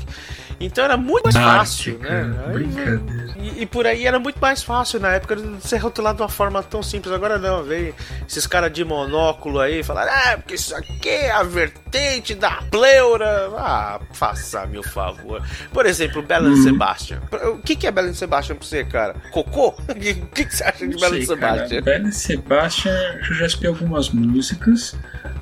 [0.60, 2.22] Então era muito mais fácil, né?
[2.52, 3.34] Brincadeira.
[3.38, 6.28] e, e por aí era muito mais fácil na época de ser rotulado de uma
[6.28, 7.14] forma tão simples.
[7.14, 7.94] Agora não, veio
[8.28, 13.50] esses caras de monóculo aí falaram, ah, porque isso aqui é a vertente da pleura.
[13.56, 15.42] Ah, faça-me o favor.
[15.72, 16.62] Por exemplo, Belen Uhum.
[16.62, 17.20] Sebastian.
[17.54, 19.14] O que, que é Belen Sebastian pra você, cara?
[19.30, 19.74] Cocô?
[19.90, 21.24] O que, que, que você acha de Belen.
[21.24, 21.80] Sebastian?
[21.82, 22.92] Bela Sebastian,
[23.28, 24.94] eu já escutei algumas músicas.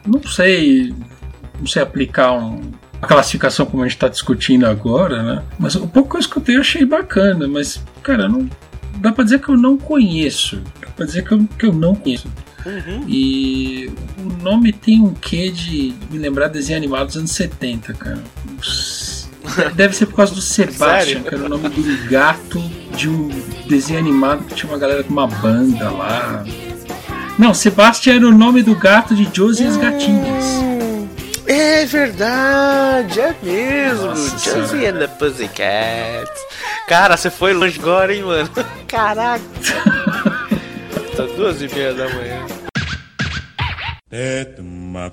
[0.06, 0.94] Não sei,
[1.58, 5.42] não sei aplicar um, a classificação como a gente está discutindo agora, né?
[5.58, 8.48] Mas o pouco que eu escutei eu achei bacana, mas, cara, não
[8.96, 10.60] dá pra dizer que eu não conheço.
[10.80, 12.28] Dá pra dizer que eu, que eu não conheço.
[12.66, 13.04] Uhum.
[13.06, 18.22] E o nome tem um quê de me lembrar desenho animado dos anos 70, cara.
[19.74, 22.60] Deve ser por causa do Sebastian, que era o nome do gato
[22.96, 23.28] de um
[23.68, 26.44] desenho animado que tinha uma galera com uma banda lá.
[27.38, 30.44] Não, Sebastian era o nome do gato de Josie e as Gatinhas.
[31.48, 34.14] É verdade, é mesmo.
[34.14, 36.40] Josie and the Pussycats.
[36.86, 38.50] Cara, você foi longe agora, hein, mano?
[38.86, 39.42] Caraca.
[41.16, 42.46] tá duas e meia da manhã.
[44.10, 45.10] Why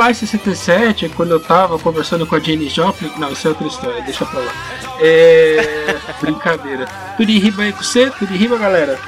[0.00, 3.66] lá em 67, quando eu tava conversando com a Jenny Joplin, não, isso é outra
[3.66, 4.52] história, deixa pra lá.
[5.00, 5.96] É.
[6.22, 6.86] brincadeira.
[7.16, 8.10] Tudo de riba aí com você?
[8.10, 8.98] Tudo de riba, galera?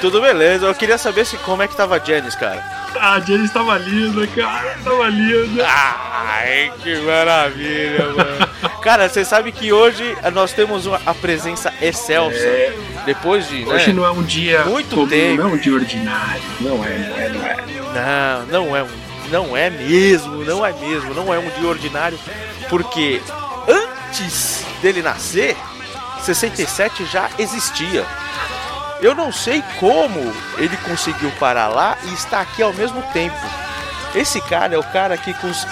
[0.00, 2.62] Tudo beleza, eu queria saber se como é que tava a Janice, cara.
[3.00, 5.64] A Jenny estava linda, cara, estava linda.
[5.68, 8.48] Ai, que maravilha, mano.
[8.82, 12.38] Cara, você sabe que hoje nós temos uma- a presença excelsa.
[13.04, 13.64] Depois de.
[13.64, 13.74] né?
[13.74, 15.42] Hoje não é um dia Muito comum, tempo.
[15.42, 16.42] não é um dia ordinário.
[16.60, 17.56] Não é, não é, não é.
[17.94, 19.07] Não, não é um.
[19.30, 22.18] Não é mesmo, não é mesmo, não é um dia ordinário,
[22.68, 23.20] porque
[23.68, 25.56] antes dele nascer,
[26.22, 28.06] 67 já existia.
[29.00, 30.20] Eu não sei como
[30.56, 33.36] ele conseguiu parar lá e estar aqui ao mesmo tempo.
[34.14, 35.66] Esse cara é o cara que cons...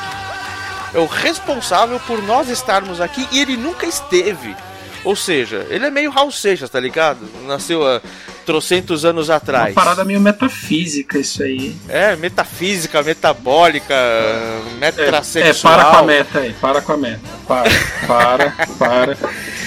[0.95, 4.55] é o responsável por nós estarmos aqui e ele nunca esteve.
[5.03, 7.21] Ou seja, ele é meio Raul Seixas, tá ligado?
[7.47, 8.01] Nasceu há
[8.47, 9.75] trocentos anos atrás.
[9.75, 11.77] Uma parada meio metafísica isso aí.
[11.89, 15.75] É, metafísica, metabólica, É, metrasexual.
[15.75, 17.21] para com a meta aí, para com a meta.
[17.47, 17.71] Para,
[18.07, 19.17] para, para.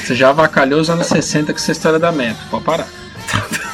[0.03, 2.39] Você já avacalhou os anos 60 com essa história da meta.
[2.49, 2.87] Pode parar.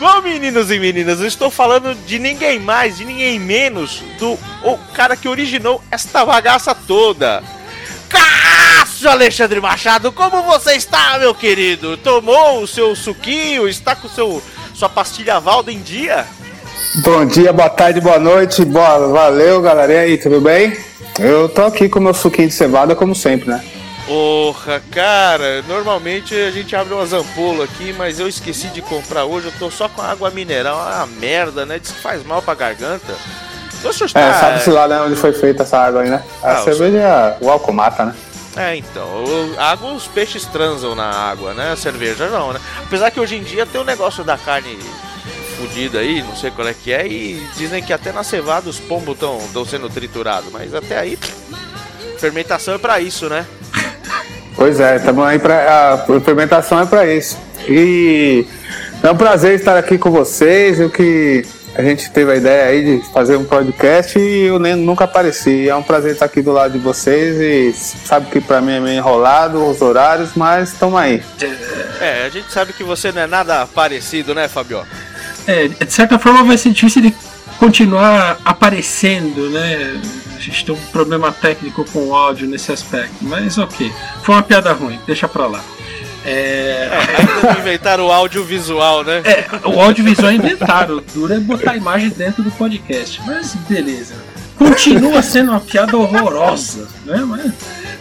[0.00, 4.78] Bom, meninos e meninas, eu estou falando de ninguém mais, de ninguém menos do o
[4.92, 7.42] cara que originou esta bagaça toda.
[8.98, 11.96] Cássio Alexandre Machado, como você está, meu querido?
[11.98, 13.68] Tomou o seu suquinho?
[13.68, 14.42] Está com seu
[14.74, 16.26] sua pastilha Valda em dia?
[17.04, 20.76] Bom dia, boa tarde, boa noite, boa, valeu galera, e aí, tudo bem?
[21.16, 23.64] Eu tô aqui com meu suquinho de cevada, como sempre, né?
[24.04, 29.46] Porra, cara, normalmente a gente abre umas ampolas aqui, mas eu esqueci de comprar hoje,
[29.46, 31.78] eu tô só com água mineral, é uma merda, né?
[31.78, 33.14] Diz que faz mal pra garganta.
[33.78, 36.20] Então, eu É, sabe-se lá né, onde foi feita essa água aí, né?
[36.42, 38.14] A Ah, cerveja, o álcool mata, né?
[38.56, 41.72] É, então, o- água os peixes transam na água, né?
[41.72, 42.60] A cerveja não, né?
[42.84, 44.76] Apesar que hoje em dia tem o negócio da carne
[45.56, 48.78] fudida aí, não sei qual é que é, e dizem que até na cevada os
[48.80, 51.18] pombos estão sendo triturados, mas até aí,
[52.18, 53.46] fermentação é pra isso, né?
[54.56, 55.94] Pois é, estamos aí pra.
[55.94, 57.38] A fermentação é pra isso.
[57.68, 58.44] E
[59.02, 60.80] é um prazer estar aqui com vocês.
[60.80, 61.44] Eu que
[61.78, 65.68] a gente teve a ideia aí de fazer um podcast e eu nem, nunca apareci.
[65.68, 68.80] É um prazer estar aqui do lado de vocês e sabe que pra mim é
[68.80, 71.22] meio enrolado os horários, mas estamos aí.
[72.00, 74.84] É, a gente sabe que você não é nada parecido, né, Fabio?
[75.46, 77.14] É, de certa forma vai ser difícil de
[77.60, 80.00] continuar aparecendo, né?
[80.36, 83.92] A gente tem um problema técnico com o áudio nesse aspecto, mas ok.
[84.24, 85.62] Foi uma piada ruim, deixa pra lá.
[86.24, 86.88] É,
[87.18, 89.22] Ainda não inventaram o audiovisual, né?
[89.24, 94.14] é, o audiovisual inventaram, o duro é botar a imagem dentro do podcast, mas beleza.
[94.56, 97.18] Continua sendo uma piada horrorosa, né?
[97.24, 97.52] Mas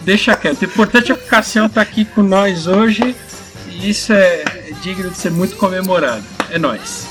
[0.01, 0.63] deixa quieto.
[0.63, 3.15] O importante é que o Cassião tá aqui com nós hoje
[3.70, 4.43] e isso é
[4.82, 6.24] digno de ser muito comemorado.
[6.49, 7.05] É nóis.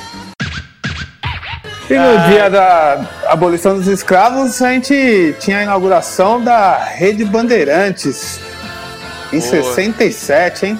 [1.89, 8.41] E no dia da abolição dos escravos, a gente tinha a inauguração da Rede Bandeirantes.
[9.33, 9.63] Em Boa.
[9.75, 10.79] 67, hein?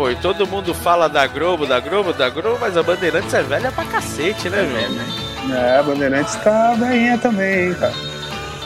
[0.00, 3.42] Pô, e todo mundo fala da Globo, da Globo, da Globo, mas a Bandeirantes é
[3.42, 5.54] velha pra cacete, né, velho?
[5.54, 7.92] É, a Bandeirantes tá bem também, hein, cara.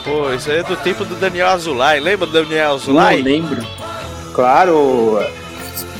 [0.05, 1.99] Pô, isso aí é do tempo do Daniel Azulay.
[1.99, 3.21] Lembra do Daniel Não Azulay?
[3.21, 3.61] lembro.
[4.33, 5.19] Claro,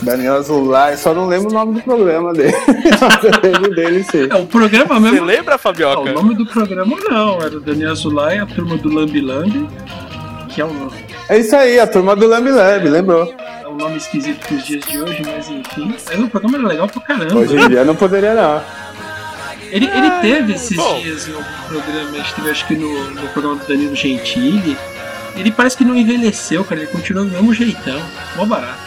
[0.03, 2.53] Daniel Azulay, só não lembro o nome do programa dele.
[3.43, 4.29] Eu lembro dele sim.
[4.31, 5.25] É, o programa Você mesmo.
[5.25, 5.99] lembra, Não, Fabioca?
[5.99, 9.67] o nome do programa não, era o Daniel Azulay, a turma do Lambi Lambi,
[10.47, 10.87] que é um,
[11.27, 13.35] É isso aí, a turma do Lambi Lambi, lembrou?
[13.75, 15.95] É um nome esquisito pros dias de hoje, mas enfim.
[16.05, 17.35] Mas o programa era legal pra caramba.
[17.35, 18.63] Hoje em dia não poderia não.
[19.69, 21.01] Ele, ele teve esses bom.
[21.01, 24.77] dias no programa, a gente teve acho que no, no programa do Danilo Gentili.
[25.35, 28.01] Ele parece que não envelheceu, cara, ele continua do mesmo jeitão,
[28.37, 28.84] mó barato.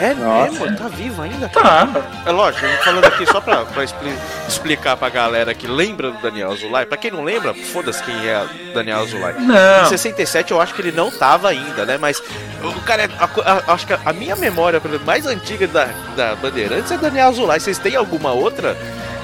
[0.00, 0.50] É Nossa.
[0.60, 0.76] mesmo?
[0.76, 1.48] Tá vivo ainda?
[1.48, 1.86] Tá,
[2.24, 4.16] É lógico, falando aqui só pra, pra expli-
[4.48, 6.86] explicar pra galera que lembra do Daniel Azulay.
[6.86, 9.34] Pra quem não lembra, foda-se quem é Daniel Azulay.
[9.38, 9.86] Em não.
[9.86, 11.98] 67 eu acho que ele não tava ainda, né?
[11.98, 12.22] Mas
[12.62, 16.34] o cara, é- a a- acho que a, a minha memória mais antiga da, da
[16.36, 17.60] Bandeirantes é Daniel Azulay.
[17.60, 18.76] Vocês têm alguma outra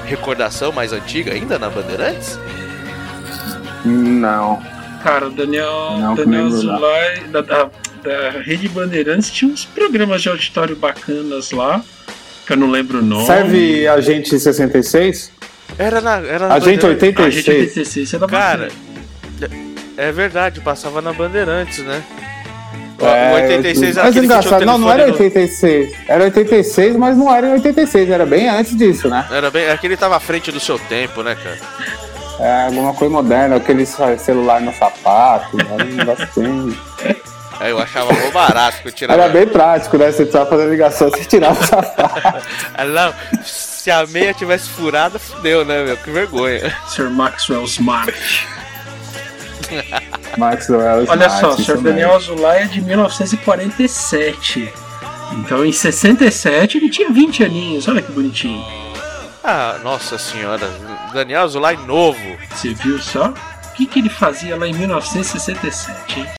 [0.05, 2.39] recordação mais antiga ainda na Bandeirantes?
[3.85, 4.61] Não.
[5.03, 6.45] Cara, o Daniel, Não, Daniel.
[6.47, 7.69] Azulay, da, da,
[8.03, 11.81] da Rede Bandeirantes, tinha uns programas de auditório bacanas lá,
[12.45, 13.25] que eu não lembro o nome.
[13.25, 15.31] Serve Agente 66?
[15.77, 16.15] Era na.
[16.17, 16.55] Era na.
[16.55, 17.47] A gente 86.
[17.47, 18.69] 86, você dá Cara,
[19.39, 19.61] bacana.
[19.97, 22.01] é verdade, passava na Bandeirantes, né?
[22.99, 25.95] É, o 86 era mas engraçado, não, não era telefone no- 86.
[26.07, 29.27] Era 86, mas não era em 86, era bem antes disso, né?
[29.29, 29.69] Era bem.
[29.69, 31.59] Aquele tava à frente do seu tempo, né, cara?
[32.39, 36.75] É alguma coisa moderna, aquele celular no sapato, era um negócio assim.
[37.59, 39.21] Aí eu achava mó barato que eu tirava.
[39.21, 40.11] Era bem prático, né?
[40.11, 42.45] Você precisava fazer ligação, você tirava o sapato.
[42.93, 43.13] Não.
[43.43, 45.97] se a meia tivesse furada, fudeu, né, meu?
[45.97, 46.75] Que vergonha.
[46.87, 48.47] Sir Maxwell Smart.
[50.37, 51.81] Maxwell Olha Smart, só, o Sr.
[51.81, 54.73] Daniel Azulay é de 1947.
[55.33, 58.63] Então em 67 ele tinha 20 aninhos, olha que bonitinho.
[59.43, 60.69] Ah, nossa senhora.
[61.13, 62.37] Daniel Azulay novo.
[62.51, 63.29] Você viu só?
[63.29, 66.36] O que, que ele fazia lá em 1967, hein?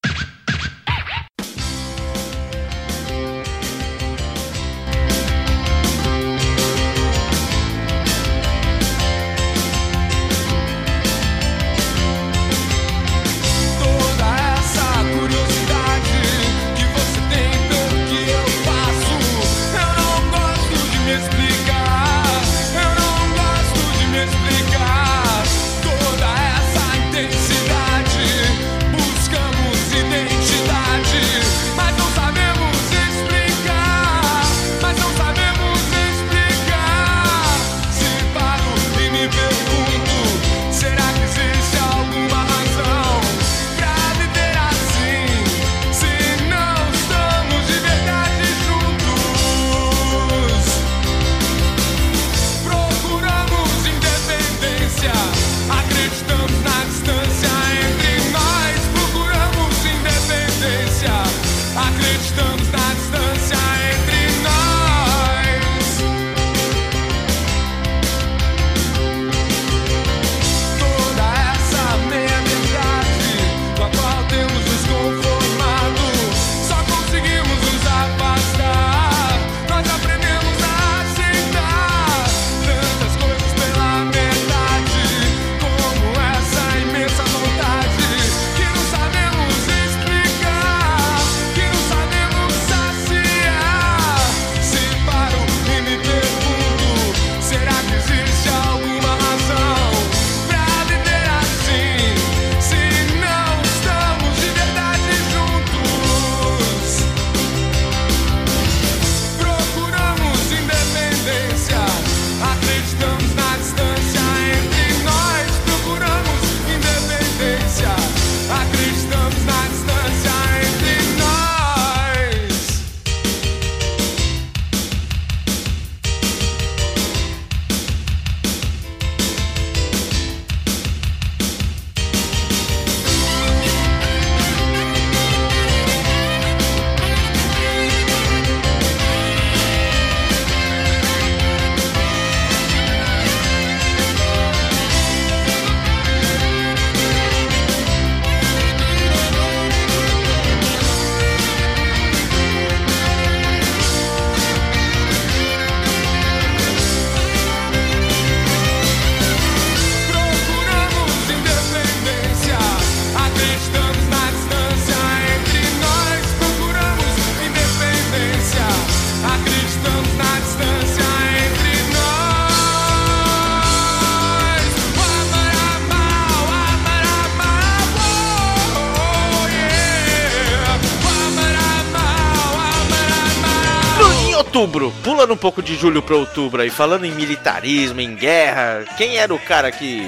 [184.58, 189.16] Outubro, pulando um pouco de julho pra outubro aí, falando em militarismo, em guerra, quem
[189.16, 190.04] era o cara que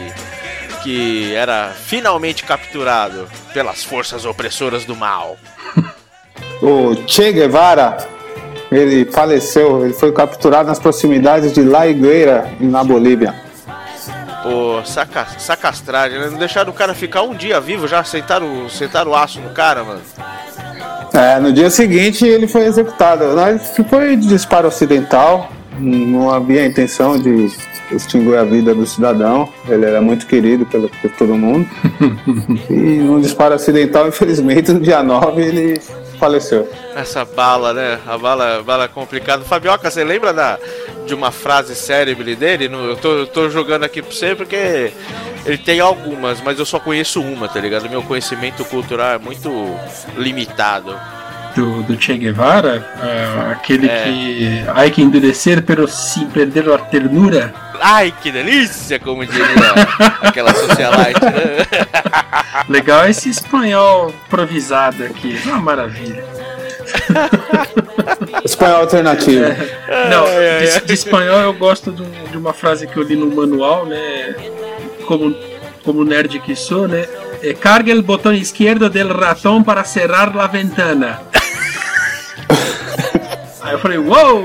[0.82, 5.36] que era finalmente capturado pelas forças opressoras do mal?
[6.62, 7.96] O Che Guevara,
[8.70, 13.34] ele faleceu, ele foi capturado nas proximidades de La Higuera, na Bolívia.
[14.42, 16.28] Pô, saca, sacastragem, né?
[16.28, 19.82] Não deixaram o cara ficar um dia vivo já, sentaram, sentaram o aço no cara,
[19.84, 20.03] mano.
[21.12, 23.24] É, no dia seguinte ele foi executado.
[23.88, 27.48] Foi de disparo ocidental, não havia intenção de
[27.92, 29.48] extinguir a vida do cidadão.
[29.68, 31.68] Ele era muito querido pelo, por todo mundo.
[32.70, 35.80] e num disparo acidental, infelizmente, no dia 9 ele
[36.20, 36.70] faleceu.
[36.94, 37.98] Essa bala, né?
[38.06, 39.42] A bala, bala complicada.
[39.44, 40.58] Fabioca, você lembra da,
[41.06, 42.68] de uma frase célebre dele?
[42.68, 44.92] No- eu, tô, eu tô jogando aqui pra você porque
[45.46, 47.88] ele tem algumas, mas eu só conheço uma, tá ligado?
[47.90, 49.50] Meu conhecimento cultural é muito
[50.16, 50.94] limitado.
[51.56, 54.04] Do, do Che Guevara, ah, aquele É.
[54.04, 54.64] que.
[54.72, 57.52] Ai que endurecer, pero sin perder a ternura.
[57.81, 59.47] Ai, que delícia, como diria
[60.20, 61.66] aquela socialite, né?
[62.68, 65.41] Legal esse espanhol improvisado aqui.
[65.47, 66.24] Uma maravilha.
[68.45, 69.45] Espanhol alternativo.
[70.11, 73.26] Não, de, de espanhol eu gosto de, um- de uma frase que eu li no
[73.35, 74.35] manual, né?
[75.07, 75.35] Como,
[75.85, 77.07] como nerd que sou, né?
[77.43, 81.20] É, carga el botão esquerdo del ratón para cerrar la ventana.
[83.62, 84.42] Aí eu falei, uou,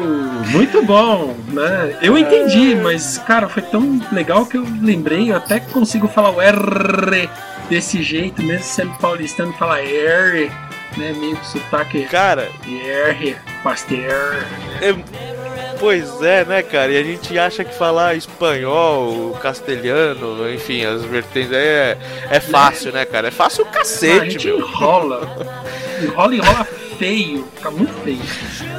[0.51, 1.97] muito bom, né?
[2.01, 6.41] Eu entendi, mas, cara, foi tão legal que eu lembrei, eu até consigo falar o
[6.41, 7.30] R
[7.70, 10.51] desse jeito, mesmo sendo paulistano, falar R,
[10.98, 11.14] né?
[11.18, 14.46] Meio com sotaque Cara, R, pasteur.
[14.82, 14.96] é-
[15.80, 16.91] pois é, né, cara?
[16.91, 21.98] E a gente acha que falar espanhol, castelhano, enfim, as vertentes aí é,
[22.32, 23.28] é fácil, né, cara?
[23.28, 24.60] É fácil o a cacete, gente meu.
[24.60, 25.22] enrola.
[26.02, 26.68] Enrola, enrola
[26.98, 27.48] feio.
[27.56, 28.20] Fica muito feio.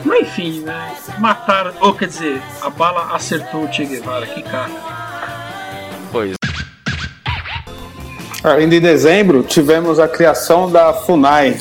[0.05, 0.95] Mas enfim, né?
[1.19, 1.73] Mataram.
[1.81, 4.27] Ou quer dizer, a bala acertou o Che Guevara.
[4.27, 4.71] Que cara.
[6.13, 6.35] Pois
[8.45, 11.59] Ainda em dezembro, tivemos a criação da FUNAI.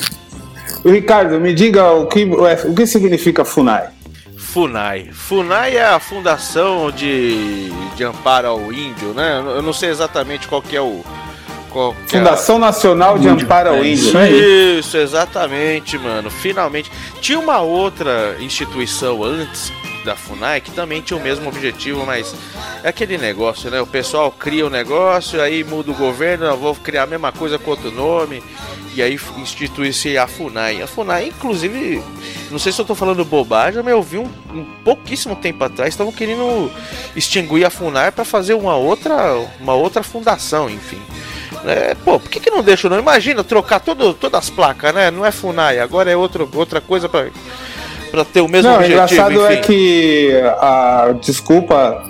[0.90, 3.88] Ricardo, me diga o que, o que significa FUNAI.
[4.36, 5.10] FUNAI.
[5.12, 9.42] FUNAI é a Fundação de, de Amparo ao Índio, né?
[9.44, 11.04] Eu não sei exatamente qual que é o.
[11.70, 13.44] Qual que é a- Fundação Nacional de Índio.
[13.44, 13.92] Amparo ao É Índio.
[14.08, 14.78] isso aí.
[14.78, 16.30] Isso, exatamente, mano.
[16.30, 16.90] Finalmente.
[17.20, 19.70] Tinha uma outra instituição antes
[20.06, 22.34] da FUNAI que também tinha o mesmo objetivo, mas
[22.82, 23.80] é aquele negócio, né?
[23.80, 27.58] O pessoal cria o negócio, aí muda o governo, eu vou criar a mesma coisa
[27.58, 28.42] com outro nome,
[28.94, 30.80] e aí institui-se a FUNAI.
[30.80, 32.02] A FUNAI, inclusive,
[32.50, 35.92] não sei se eu tô falando bobagem, mas eu vi um, um pouquíssimo tempo atrás,
[35.92, 36.70] estavam querendo
[37.14, 41.02] extinguir a FUNAI para fazer uma outra, uma outra fundação, enfim.
[41.64, 43.02] É, pô, por que, que não deixa o nome?
[43.02, 45.10] Imagina trocar todo, todas as placas, né?
[45.10, 47.28] Não é FUNAI, agora é outro, outra coisa pra,
[48.10, 49.02] pra ter o mesmo Não, o objetivo.
[49.04, 49.62] engraçado é enfim.
[49.62, 50.30] que
[50.60, 52.02] a desculpa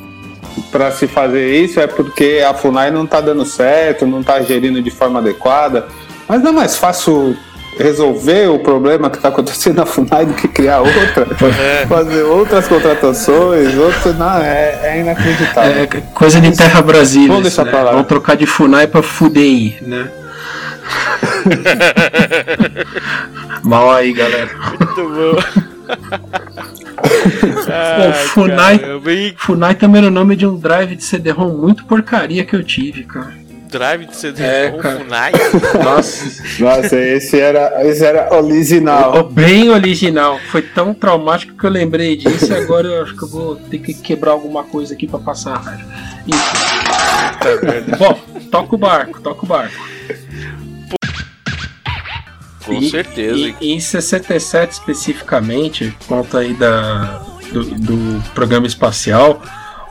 [0.70, 4.80] para se fazer isso é porque a FUNAI não tá dando certo, não tá gerindo
[4.82, 5.86] de forma adequada.
[6.28, 7.36] Mas não é mais fácil
[7.78, 11.26] resolver o problema que está acontecendo na FUNAI do que criar outra,
[11.60, 11.86] É.
[11.86, 14.16] fazer outras contratações, outras.
[14.16, 15.82] Não, é, é inacreditável.
[15.82, 17.28] É coisa de Terra Brasília.
[17.28, 17.70] Vamos deixar né?
[17.70, 17.90] pra lá.
[17.92, 20.08] Vamos trocar de Funai pra Fudei, né?
[23.62, 24.50] Mal aí, galera.
[24.78, 25.66] Muito bom.
[27.68, 28.80] Ai, Funai-
[29.36, 33.04] Funai também era o nome de um drive de CD-ROM muito porcaria que eu tive,
[33.04, 33.34] cara.
[33.70, 34.72] drive de CD É.
[34.72, 35.32] FUNAI.
[35.84, 39.24] Nossa, Nossa, esse era, esse era original.
[39.28, 40.38] bem original.
[40.50, 43.78] Foi tão traumático que eu lembrei disso e agora eu acho que eu vou ter
[43.78, 45.84] que quebrar alguma coisa aqui pra passar a raiva.
[47.98, 48.18] Bom,
[48.50, 49.74] toca o barco, toca o barco.
[52.66, 53.54] Com E- certeza.
[53.60, 59.40] E, em 67 especificamente, conta aí da, do, do programa espacial,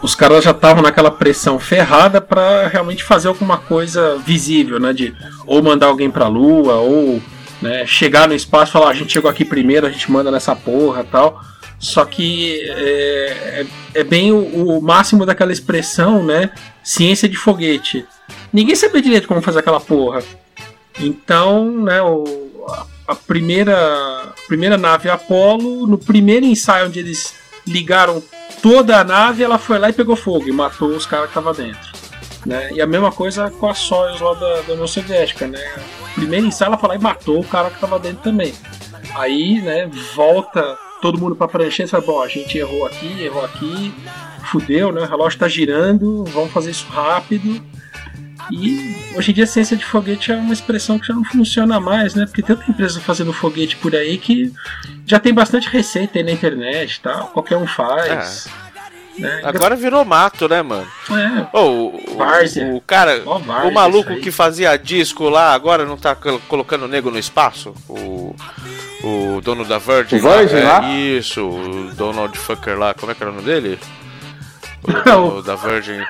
[0.03, 4.93] os caras já estavam naquela pressão ferrada para realmente fazer alguma coisa visível, né?
[4.93, 5.15] De
[5.47, 7.21] ou mandar alguém pra Lua, ou
[7.61, 10.29] né, chegar no espaço e falar, "Ah, a gente chegou aqui primeiro, a gente manda
[10.29, 11.41] nessa porra tal.
[11.79, 16.51] Só que é, é, é bem o, o máximo daquela expressão, né?
[16.83, 18.05] Ciência de foguete.
[18.51, 20.21] Ninguém sabia direito como fazer aquela porra.
[20.99, 22.23] Então, né, o,
[23.07, 27.33] a, primeira, a primeira nave Apollo, no primeiro ensaio onde eles
[27.67, 28.21] ligaram
[28.61, 31.53] toda a nave, ela foi lá e pegou fogo e matou os caras que estavam
[31.53, 31.95] dentro.
[32.45, 32.71] Né?
[32.73, 35.59] E a mesma coisa com a Soyuz lá da, da União Soviética, né?
[36.13, 38.53] Primeiro ensaio ela foi lá e matou o cara que estava dentro também.
[39.15, 43.43] Aí, né, volta todo mundo pra prancheta e fala, bom, a gente errou aqui, errou
[43.43, 43.93] aqui,
[44.45, 45.01] fudeu, né?
[45.01, 47.61] O relógio tá girando, vamos fazer isso rápido.
[48.51, 51.79] E hoje em dia a ciência de foguete é uma expressão que já não funciona
[51.79, 52.25] mais, né?
[52.25, 54.51] Porque tem outra empresa fazendo foguete por aí que
[55.05, 58.47] já tem bastante receita aí na internet e tal, qualquer um faz.
[59.17, 59.41] né?
[59.43, 60.87] Agora virou mato, né, mano?
[61.09, 66.41] É, Ô, o, o, cara, o maluco que fazia disco lá, agora não tá col-
[66.47, 67.73] colocando nego no espaço?
[67.89, 68.35] O,
[69.03, 70.17] o dono da Virgin.
[70.17, 70.81] O Virgin é, lá?
[70.91, 73.79] Isso, o Donald Fucker lá, como é que era o nome dele?
[74.83, 76.01] O O- dono da Virgin.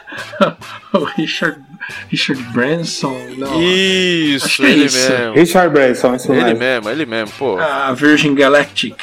[0.94, 1.60] o Richard,
[2.09, 5.09] Richard Branson, não, Acho Isso, que é ele isso.
[5.09, 5.34] mesmo.
[5.34, 6.59] Richard Branson, isso Ele mesmo.
[6.59, 7.57] mesmo, ele mesmo, pô.
[7.57, 8.95] a Virgin Galactic.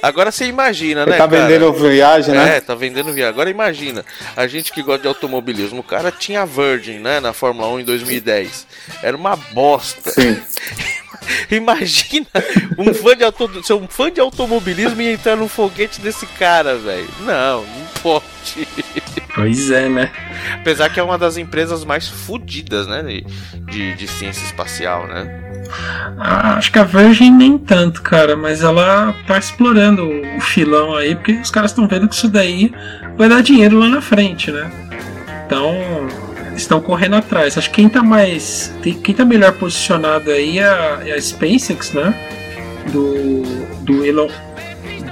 [0.00, 1.42] Agora você imagina, Ele né, tá cara?
[1.42, 2.56] vendendo viagem, né?
[2.56, 3.30] É, tá vendendo viagem.
[3.32, 4.04] Agora imagina,
[4.36, 7.80] a gente que gosta de automobilismo, o cara tinha a Virgin, né, na Fórmula 1
[7.80, 8.66] em 2010.
[9.02, 10.10] Era uma bosta.
[10.10, 10.40] Sim.
[11.50, 12.26] Imagina
[12.76, 13.62] um fã de auto...
[13.64, 17.08] ser um fã de automobilismo e entrar no foguete desse cara, velho.
[17.20, 18.68] Não, não pode.
[19.34, 20.10] Pois é, né?
[20.54, 23.24] Apesar que é uma das empresas mais fodidas, né, de,
[23.70, 25.44] de, de ciência espacial, né?
[26.18, 31.14] Ah, acho que a Virgin nem tanto, cara, mas ela tá explorando o filão aí,
[31.14, 32.72] porque os caras estão vendo que isso daí
[33.16, 34.70] vai dar dinheiro lá na frente, né?
[35.46, 35.74] Então,
[36.60, 37.56] estão correndo atrás.
[37.56, 38.74] Acho que quem tá mais.
[39.02, 42.14] Quem tá melhor posicionado aí é a, é a SpaceX, né?
[42.92, 43.42] Do,
[43.84, 44.28] do, Elon,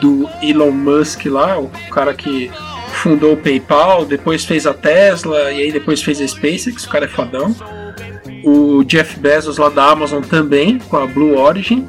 [0.01, 2.51] do Elon Musk lá, o cara que
[2.93, 7.05] fundou o PayPal, depois fez a Tesla e aí depois fez a SpaceX, o cara
[7.05, 7.55] é fodão
[8.47, 11.89] o Jeff Bezos lá da Amazon também, com a Blue Origin.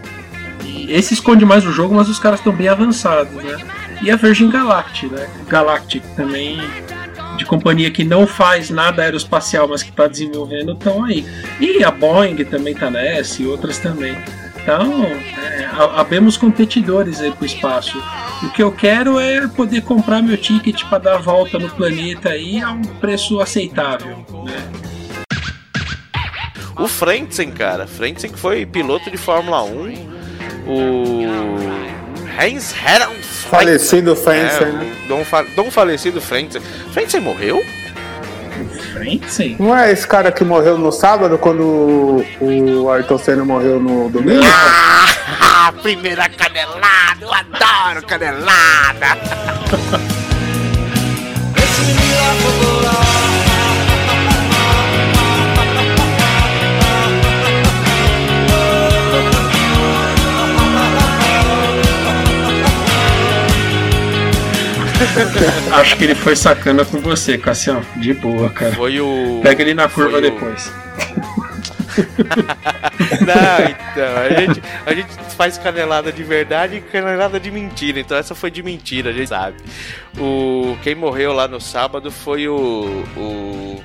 [0.64, 3.58] E esse esconde mais o jogo, mas os caras estão bem avançados, né?
[4.02, 5.28] E a Virgin Galactic, né?
[5.48, 6.60] Galactic também
[7.38, 11.26] de companhia que não faz nada aeroespacial, mas que está desenvolvendo, estão aí.
[11.60, 14.18] E a Boeing também está nessa e outras também.
[14.62, 17.98] Então, é, habemos competidores aí para o espaço.
[18.44, 22.30] O que eu quero é poder comprar meu ticket para dar a volta no planeta
[22.30, 24.26] aí a um preço aceitável.
[24.44, 24.88] Né?
[26.78, 27.88] O Frentzen, cara.
[27.88, 30.18] Frentzen que foi piloto de Fórmula 1.
[30.68, 31.97] O
[32.40, 33.16] Heinz Herren
[33.50, 34.94] Falecido Frentzen, É, né?
[35.08, 36.62] Dom, fa Dom falecido Frentzen.
[36.92, 37.64] Frentzen morreu?
[38.94, 42.26] Frente, Não é esse cara que morreu no sábado quando o,
[42.84, 44.42] o Ayrton Senna morreu no domingo?
[45.40, 47.18] Ah, primeira canelada!
[47.22, 49.18] Eu adoro canelada!
[65.80, 67.82] Acho que ele foi sacana com você, Cassião.
[67.98, 68.74] De boa, cara.
[68.74, 69.40] Foi o.
[69.44, 70.72] Pega ele na curva foi o- depois.
[73.26, 78.00] Não, então, a gente, a gente faz canelada de verdade e canelada de mentira.
[78.00, 79.58] Então essa foi de mentira, a gente sabe.
[80.18, 83.04] O, quem morreu lá no sábado foi o.
[83.16, 83.84] o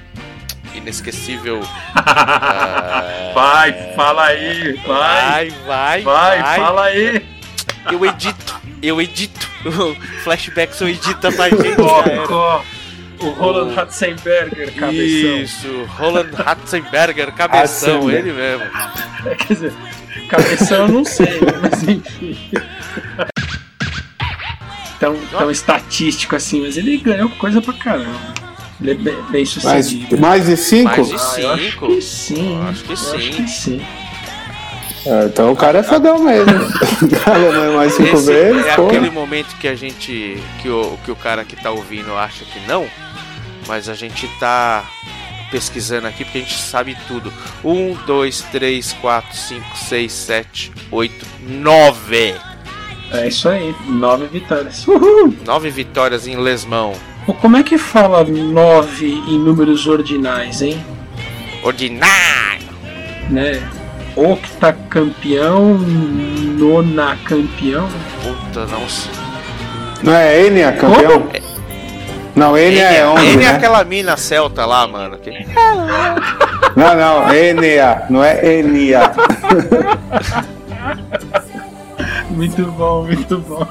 [0.75, 1.61] inesquecível.
[1.95, 3.05] ah,
[3.35, 5.51] Vai, fala aí, vai.
[5.51, 7.25] vai, vai, Vai, fala aí.
[7.91, 9.49] Eu edito, eu edito.
[9.65, 11.81] O flashback só edita pra gente.
[13.21, 14.93] O Roland Ratzenberger, cabeção.
[15.43, 18.67] Isso, Roland Ratzenberger, cabeção, ele mesmo.
[19.39, 19.73] Quer dizer,
[20.29, 22.37] cabeção eu não sei, mas enfim.
[24.99, 28.19] Tão, tão estatístico assim, mas ele ganhou coisa pra caramba.
[28.81, 30.19] Ele é bem, bem Mais, sucedido.
[30.19, 30.97] mais de cinco?
[30.97, 32.57] Mais de Ah, eu acho que sim.
[32.57, 33.17] Eu acho que eu sim.
[33.17, 33.87] Acho que sim.
[35.05, 36.53] É, então o cara é fodão mesmo.
[37.21, 38.87] Falou mais cinco Esse vezes, é pô.
[38.87, 40.41] aquele momento que a gente.
[40.61, 42.87] Que o, que o cara que tá ouvindo acha que não,
[43.67, 44.85] mas a gente tá
[45.51, 47.33] pesquisando aqui porque a gente sabe tudo.
[47.65, 52.35] Um, dois, três, quatro, cinco, seis, sete, oito, nove.
[53.13, 54.87] É isso aí, nove vitórias.
[54.87, 55.35] Uhul!
[55.45, 56.95] Nove vitórias em lesmão.
[57.41, 60.83] Como é que fala nove em números ordinais, hein?
[61.63, 62.73] Ordinário!
[63.31, 63.63] Né?
[64.17, 67.89] Octacampeão, nona campeão.
[68.23, 69.11] Puta, não sei.
[70.03, 71.27] Não é Enya campeão?
[72.35, 73.57] Não, Enya é 11, Ele é né?
[73.57, 75.17] aquela mina celta lá, mano.
[75.19, 75.31] que-
[76.77, 79.13] Não, não, Enya, não é Enya.
[82.31, 83.67] Muito bom, muito bom.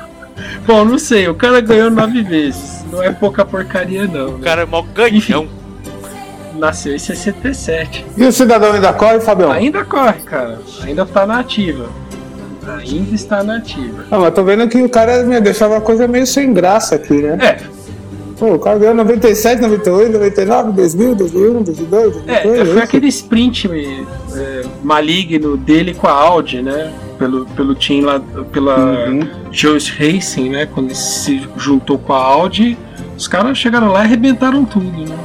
[0.65, 2.85] Bom, não sei, o cara ganhou nove vezes.
[2.91, 4.29] Não é pouca porcaria, não.
[4.29, 4.43] O né?
[4.43, 5.47] cara é mó ganhão.
[6.56, 8.06] Nasceu em 67.
[8.18, 9.52] E o cidadão ainda corre, Fabião?
[9.52, 10.60] Ainda corre, cara.
[10.84, 11.89] Ainda tá na ativa.
[12.78, 14.06] Ainda está na ativa.
[14.12, 17.14] Não, mas tô vendo que o cara me deixava a coisa meio sem graça aqui,
[17.22, 17.38] né?
[17.41, 17.82] É,
[18.38, 22.70] Pô, o cara ganhou 97, 98, 99, 2000, 2001, 2002, é, 2003.
[22.70, 23.70] foi aquele sprint
[24.36, 26.91] é, maligno dele com a Audi, né?
[27.20, 28.20] Pelo, pelo team lá,
[28.52, 29.28] pela Uhum.
[29.52, 30.66] Joyce Racing, né?
[30.66, 32.76] Quando ele se juntou com a Audi,
[33.16, 35.16] os caras chegaram lá e arrebentaram tudo, né?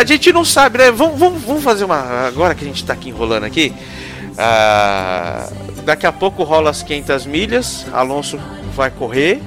[0.00, 0.90] A gente não sabe, né?
[0.90, 2.26] Vamos, vamos, vamos fazer uma.
[2.26, 3.70] Agora que a gente tá aqui enrolando aqui.
[4.38, 5.46] ah,
[5.84, 7.84] daqui a pouco rola as 500 milhas.
[7.92, 8.40] Alonso
[8.74, 9.42] vai correr.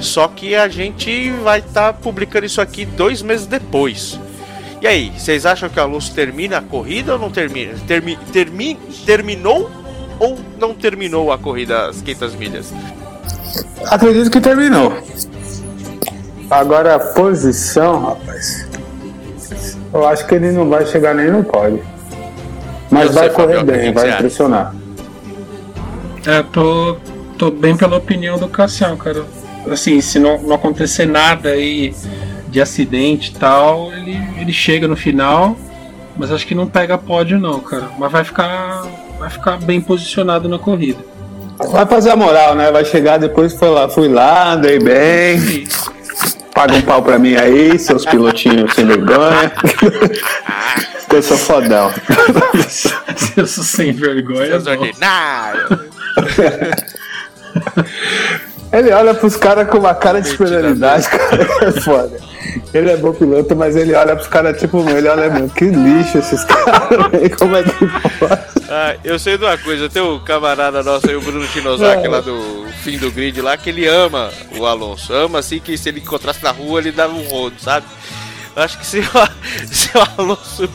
[0.00, 4.18] Só que a gente vai estar publicando isso aqui dois meses depois.
[4.80, 7.74] E aí, vocês acham que o Alonso termina a corrida ou não termina?
[7.86, 9.70] Termi, termi, terminou
[10.18, 12.72] ou não terminou a corrida às 500 milhas?
[13.84, 14.94] Acredito que terminou.
[16.50, 18.69] Agora a posição, rapaz.
[19.92, 21.82] Eu acho que ele não vai chegar nem no pódio.
[22.90, 24.74] Mas Eu vai sei, correr bem, vai impressionar.
[26.26, 26.96] É, tô,
[27.38, 29.24] tô bem pela opinião do Cassião, cara.
[29.70, 31.94] Assim, se não, não acontecer nada aí
[32.48, 35.56] de acidente e tal, ele, ele chega no final,
[36.16, 37.88] mas acho que não pega pódio não, cara.
[37.98, 38.86] Mas vai ficar,
[39.18, 40.98] vai ficar bem posicionado na corrida.
[41.70, 42.70] Vai fazer a moral, né?
[42.72, 45.36] Vai chegar depois, foi lá, fui lá, andei bem.
[45.36, 45.99] Isso.
[46.60, 49.50] Paga um pau pra mim aí, seus pilotinhos sem vergonha.
[51.10, 51.90] Eu sou fodão.
[53.34, 54.60] Eu sou sem vergonha.
[54.60, 55.70] Seus ordinários.
[58.72, 61.48] Ele olha pros caras com uma cara de superioridade, cara.
[61.62, 62.20] É foda.
[62.72, 66.18] Ele é bom piloto, mas ele olha pros caras tipo, ele olha, meu, que lixo
[66.18, 66.88] esses caras.
[67.36, 67.70] Como é que
[68.18, 68.40] pode?
[68.68, 72.20] Ah, eu sei de uma coisa, tem um camarada nosso aí, o Bruno Chinosaki, lá
[72.20, 75.12] do fim do grid lá, que ele ama o Alonso.
[75.12, 77.86] Ama assim que se ele encontrasse na rua, ele dava um rodo, sabe?
[78.54, 79.02] Eu acho que se o,
[79.66, 80.70] se o Alonso.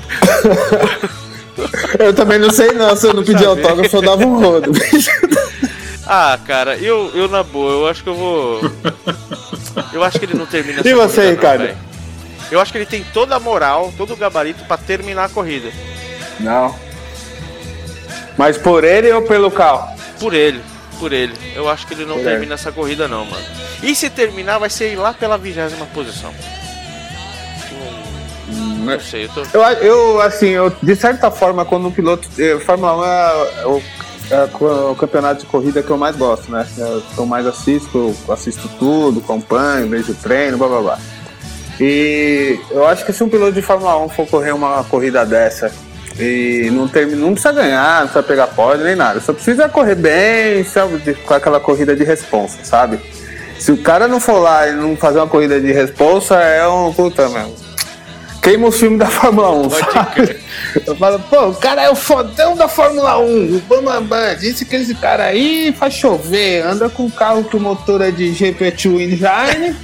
[1.97, 4.71] Eu também não sei não, se eu não pedir autógrafo, eu dava um rodo.
[6.07, 8.61] Ah, cara, eu, eu na boa, eu acho que eu vou.
[9.91, 11.61] Eu acho que ele não termina essa E você, corrida, não, Ricardo?
[11.63, 11.77] velho.
[12.51, 15.69] Eu acho que ele tem toda a moral, todo o gabarito pra terminar a corrida.
[16.39, 16.73] Não.
[18.37, 19.89] Mas por ele ou pelo carro?
[20.19, 20.61] Por ele,
[20.99, 21.33] por ele.
[21.55, 23.45] Eu acho que ele não Por termina essa corrida, não, mano.
[23.83, 26.33] E se terminar, vai ser lá pela vigésima posição.
[28.49, 29.41] Não, não sei, eu tô.
[29.53, 32.27] Eu, eu, assim, eu, de certa forma, quando um piloto.
[32.37, 33.83] eh, Fórmula 1 é, o,
[34.29, 34.49] é
[34.91, 36.65] o campeonato de corrida que eu mais gosto, né?
[36.77, 40.99] É o que eu mais assisto, eu assisto tudo, acompanho, vejo treino, blá blá blá.
[41.79, 45.71] E eu acho que se um piloto de Fórmula 1 for correr uma corrida dessa
[46.17, 49.95] e não, termina, não precisa ganhar, não precisa pegar pódio nem nada, só precisa correr
[49.95, 52.99] bem, sabe, com aquela corrida de responsa, sabe?
[53.59, 56.93] Se o cara não for lá e não fazer uma corrida de responsa, é um.
[56.93, 57.64] Puta, meu.
[58.45, 60.11] Queima o filme da Fórmula 1, Pode sabe?
[60.11, 60.39] crer.
[60.85, 64.35] Eu falo, pô, o cara é o fodão da Fórmula 1, o Bambambam.
[64.35, 68.11] Disse que esse cara aí faz chover, anda com um carro que o motor é
[68.11, 69.75] de GP2 Engine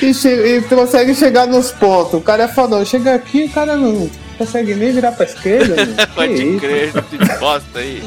[0.00, 2.14] e, e, e consegue chegar nos pontos.
[2.14, 2.84] O cara é fodão.
[2.84, 5.74] Chega aqui, o cara não consegue nem virar pra esquerda.
[5.86, 6.60] Que Pode isso?
[6.60, 8.02] crer, que bosta aí.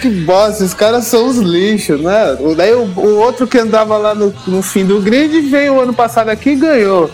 [0.00, 2.36] Que bosta, os caras são os lixos, né?
[2.40, 5.92] O- Daí o, o outro que andava lá no, no fim do grid veio ano
[5.94, 7.10] passado aqui e ganhou.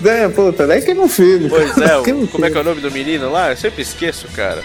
[0.00, 1.48] Ganha, puta, daí que não filho.
[1.48, 1.88] Pois é,
[2.32, 3.50] como é que é o nome do menino lá?
[3.50, 4.60] Eu sempre esqueço, cara.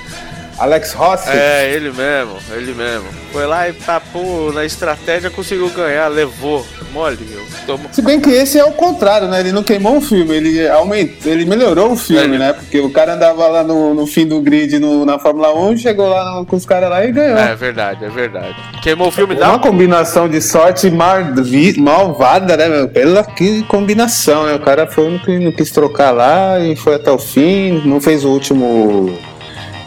[0.58, 1.30] Alex Rossi?
[1.30, 3.06] É, ele mesmo, ele mesmo.
[3.32, 6.66] Foi lá e papou na estratégia, conseguiu ganhar, levou.
[6.94, 7.88] Mole, eu tomo.
[7.92, 9.42] Se bem que esse é o contrário, né?
[9.42, 12.40] Ele não queimou o filme, ele aumentou, ele melhorou o filme, É.
[12.40, 12.54] né?
[12.54, 16.08] Porque o cara andava lá no, no fim do grid no- na Fórmula 1, chegou
[16.10, 17.38] lá no- com os caras lá e ganhou.
[17.38, 18.56] É verdade, é verdade.
[18.82, 19.60] Queimou o filme Uma da.
[19.60, 21.34] combinação de sorte mar-
[21.78, 22.88] malvada, né, meu?
[22.88, 24.56] Pela que combinação, né?
[24.56, 28.00] O cara foi no que não quis trocar lá e foi até o fim, não
[28.02, 29.18] fez o último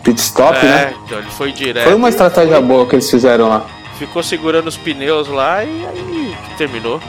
[0.03, 0.95] pit stop, É, né?
[1.05, 1.85] então ele foi direto.
[1.85, 3.67] Foi uma estratégia boa que eles fizeram lá.
[3.99, 7.01] Ficou segurando os pneus lá e aí terminou.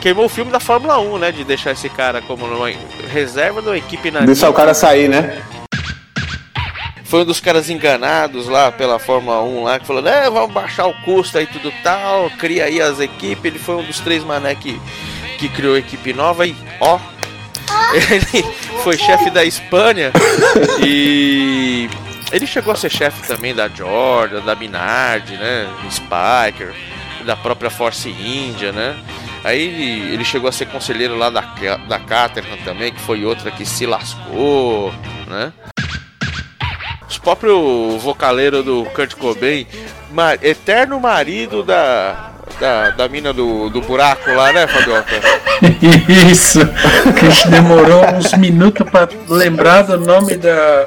[0.00, 1.32] Queimou o filme da Fórmula 1, né?
[1.32, 2.70] De deixar esse cara como uma
[3.12, 5.40] reserva da equipe na Deixar o cara sair, né?
[7.04, 10.86] Foi um dos caras enganados lá pela Fórmula 1 lá, que falou, né, vamos baixar
[10.86, 13.44] o custo aí tudo tal, cria aí as equipes.
[13.44, 14.80] Ele foi um dos três mané que,
[15.38, 16.98] que criou a equipe nova e ó.
[17.92, 18.42] Ele
[18.82, 20.10] foi chefe da Espanha
[20.82, 21.90] e
[22.32, 25.68] ele chegou a ser chefe também da Jordan, da Minardi, né?
[25.90, 26.74] Spiker,
[27.24, 28.96] da própria Force India, né?
[29.44, 31.40] Aí ele, ele chegou a ser conselheiro lá da,
[31.88, 34.92] da Caterham também, que foi outra que se lascou,
[35.26, 35.52] né?
[37.08, 39.66] Os próprio vocaleiro do Kurt Cobain,
[40.40, 45.20] eterno marido da, da, da mina do, do buraco lá, né, Fabioca?
[46.30, 46.60] Isso.
[46.60, 50.86] A gente demorou uns minutos pra lembrar do nome da.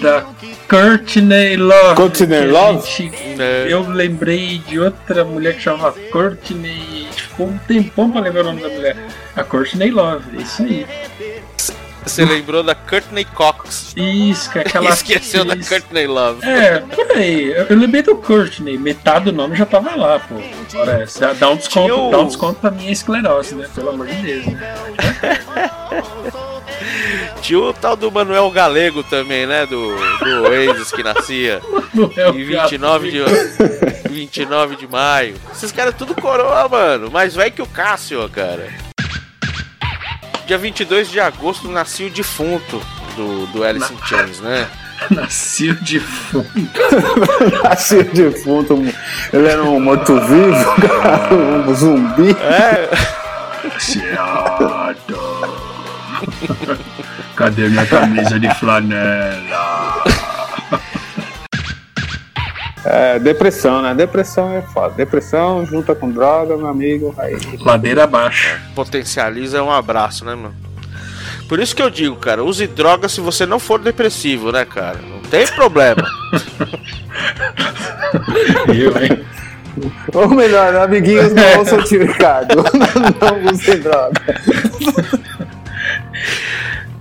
[0.00, 0.24] Da
[0.68, 1.94] Courtney Love.
[1.96, 2.88] Courtney Love?
[2.90, 3.66] gente- É.
[3.68, 7.06] Eu lembrei de outra mulher que chamava Courtney.
[7.14, 8.96] Ficou um tempão pra lembrar o nome da mulher.
[9.36, 10.86] A Courtney Love, é isso aí.
[12.04, 13.92] Você lembrou da Courtney Cox.
[13.96, 14.90] Isso, que é aquela.
[14.90, 16.48] Esqueceu da Courtney Love.
[16.48, 20.36] É, peraí, eu eu lembrei do Courtney, metade do nome já tava lá, pô.
[20.72, 21.18] Parece.
[21.20, 23.68] Dá, dá um desconto, dá um desconto pra minha esclerose, né?
[23.74, 24.74] Pelo amor de Deus, né?
[27.46, 29.64] Tinha o tal do Manuel Galego também, né?
[29.66, 31.62] Do, do Oasis que nascia
[32.16, 33.20] é o em 29 de,
[34.10, 35.36] 29 de maio.
[35.52, 37.08] Esses caras tudo coroa, mano.
[37.08, 38.68] Mais velho que o Cássio, cara.
[40.44, 42.82] Dia 22 de agosto nascia o defunto
[43.14, 44.68] do, do Alice in Chains, né?
[45.12, 46.50] Nasceu de fundo.
[47.62, 48.74] Nasceu defunto.
[49.32, 50.74] Ele era um morto-vivo,
[51.68, 52.36] um zumbi.
[52.40, 52.90] É,
[53.78, 55.16] Chiado.
[57.36, 60.04] Cadê minha camisa de flanela?
[62.84, 63.94] É, depressão, né?
[63.94, 64.94] Depressão é foda.
[64.94, 67.14] Depressão junta com droga, meu amigo.
[67.18, 67.36] Aí.
[67.60, 68.58] Ladeira abaixo.
[68.74, 70.54] potencializa um abraço, né, mano?
[71.48, 74.98] Por isso que eu digo, cara, use droga se você não for depressivo, né, cara?
[74.98, 76.04] Não tem problema.
[78.68, 79.24] Eu, hein?
[80.14, 82.56] Ou melhor, amiguinhos, não ouçam o tio Ricardo.
[82.74, 84.20] não, não usem droga.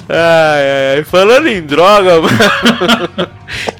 [0.08, 3.30] Ai, ai, ai, falando em droga, mano.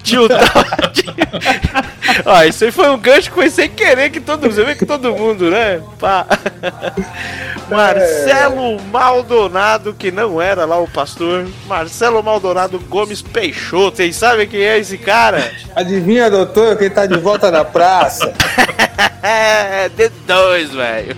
[0.02, 1.06] Tio Todd.
[2.26, 4.86] Ó, isso aí foi um gancho que foi sem querer que todo Você vê que
[4.86, 5.82] todo mundo, né?
[6.00, 6.26] Pá.
[7.70, 11.48] Marcelo Maldonado, que não era lá o pastor.
[11.68, 13.98] Marcelo Maldonado Gomes Peixoto.
[13.98, 15.52] Vocês sabem quem é esse cara?
[15.76, 18.34] Adivinha, doutor, quem tá de volta na praça?
[19.22, 21.18] É, D2, velho.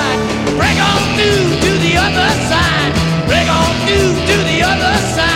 [0.57, 2.91] Break on through to the other side.
[3.27, 5.30] Break on through to the other side.